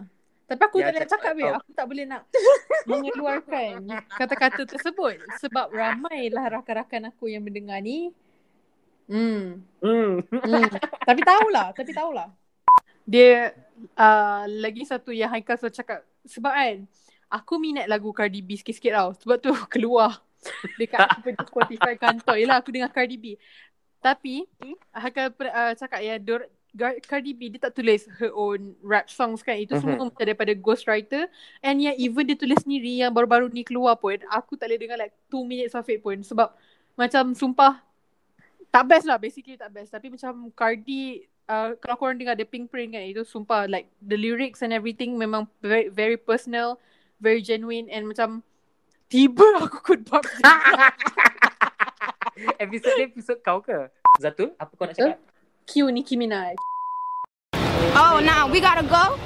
Tapi 0.45 0.61
aku 0.61 0.77
Ya, 0.77 0.85
tak 0.85 0.93
nak 0.93 1.01
cakap- 1.01 1.11
cakap, 1.15 1.33
babe. 1.33 1.47
oh. 1.47 1.57
Aku 1.57 1.71
tak 1.73 1.87
boleh 1.87 2.05
nak 2.05 2.23
mengeluarkan 2.91 3.73
kata-kata 4.11 4.63
tersebut. 4.67 5.15
Sebab 5.39 5.71
ramailah 5.71 6.45
rakan-rakan 6.53 7.03
aku 7.09 7.31
yang 7.31 7.41
mendengar 7.41 7.79
ni. 7.79 8.11
Hmm. 9.07 9.63
Hmm. 9.79 10.23
hmm. 10.23 10.67
tapi 11.03 11.23
tahulah. 11.23 11.71
Tapi 11.73 11.91
tahulah. 11.91 12.29
Dia 13.03 13.55
uh, 13.95 14.43
lagi 14.47 14.83
satu 14.83 15.11
yang 15.11 15.31
Haikal 15.31 15.55
selalu 15.55 15.75
cakap. 15.77 16.01
Sebab 16.25 16.53
kan, 16.53 16.77
aku 17.29 17.55
minat 17.57 17.87
lagu 17.87 18.11
Cardi 18.11 18.39
B 18.39 18.55
sikit-sikit 18.55 18.91
tau. 18.93 19.11
Sebab 19.17 19.37
tu 19.39 19.51
keluar 19.69 20.19
dekat 20.81 20.99
aku 21.07 21.19
punya 21.21 21.39
Spotify 21.45 21.95
kantor. 21.97 22.37
Yelah 22.41 22.57
aku 22.61 22.71
dengar 22.73 22.91
Cardi 22.91 23.17
B. 23.17 23.27
Tapi, 24.01 24.49
Haikal 24.97 25.29
uh, 25.29 25.73
cakap 25.77 26.01
ya, 26.01 26.17
Dor- 26.17 26.49
Cardi 27.05 27.35
B 27.35 27.51
dia 27.51 27.61
tak 27.67 27.75
tulis 27.75 28.07
her 28.23 28.31
own 28.33 28.73
rap 28.81 29.11
songs 29.11 29.43
kan. 29.43 29.59
Itu 29.59 29.77
semua 29.77 30.01
Mhm. 30.01 30.09
macam 30.09 30.23
daripada 30.23 30.53
ghostwriter. 30.55 31.27
And 31.61 31.83
yang 31.83 31.97
even 31.99 32.25
dia 32.25 32.39
tulis 32.39 32.63
sendiri 32.63 33.03
yang 33.05 33.13
baru-baru 33.13 33.51
ni 33.51 33.67
keluar 33.67 33.99
pun, 33.99 34.17
aku 34.31 34.57
tak 34.57 34.71
boleh 34.71 34.81
dengar 34.81 34.97
like 34.97 35.13
2 35.29 35.43
minutes 35.45 35.75
of 35.77 35.85
it 35.91 36.01
pun. 36.01 36.23
Sebab 36.23 36.49
macam 36.97 37.35
sumpah, 37.35 37.83
tak 38.71 38.87
best 38.87 39.05
lah 39.05 39.19
basically 39.19 39.59
tak 39.59 39.75
best. 39.75 39.91
Tapi 39.91 40.15
macam 40.15 40.49
Cardi, 40.55 41.27
uh, 41.51 41.75
kalau 41.83 41.97
korang 41.99 42.17
dengar 42.17 42.39
The 42.39 42.47
Pink 42.47 42.71
Print 42.71 42.95
kan, 42.95 43.03
itu 43.03 43.27
sumpah 43.27 43.67
like 43.67 43.91
the 43.99 44.15
lyrics 44.15 44.63
and 44.63 44.71
everything 44.71 45.19
memang 45.19 45.51
very, 45.59 45.91
very 45.91 46.15
personal, 46.17 46.79
very 47.19 47.43
genuine 47.43 47.91
and 47.91 48.07
macam 48.07 48.47
tiba 49.11 49.43
aku 49.59 49.83
kut 49.83 50.01
bab 50.07 50.23
episode 52.63 52.95
ni 52.95 53.11
episode 53.11 53.43
kau 53.43 53.59
ke? 53.59 53.91
Zatul, 54.23 54.55
apa 54.55 54.71
kau 54.79 54.87
nak 54.87 54.95
cakap? 54.95 55.19
Q 55.67 55.91
Nicki 55.91 56.15
Minaj. 56.15 56.55
Oh, 57.99 58.23
now 58.23 58.47
we 58.47 58.63
gotta 58.63 58.87
go. 58.87 59.19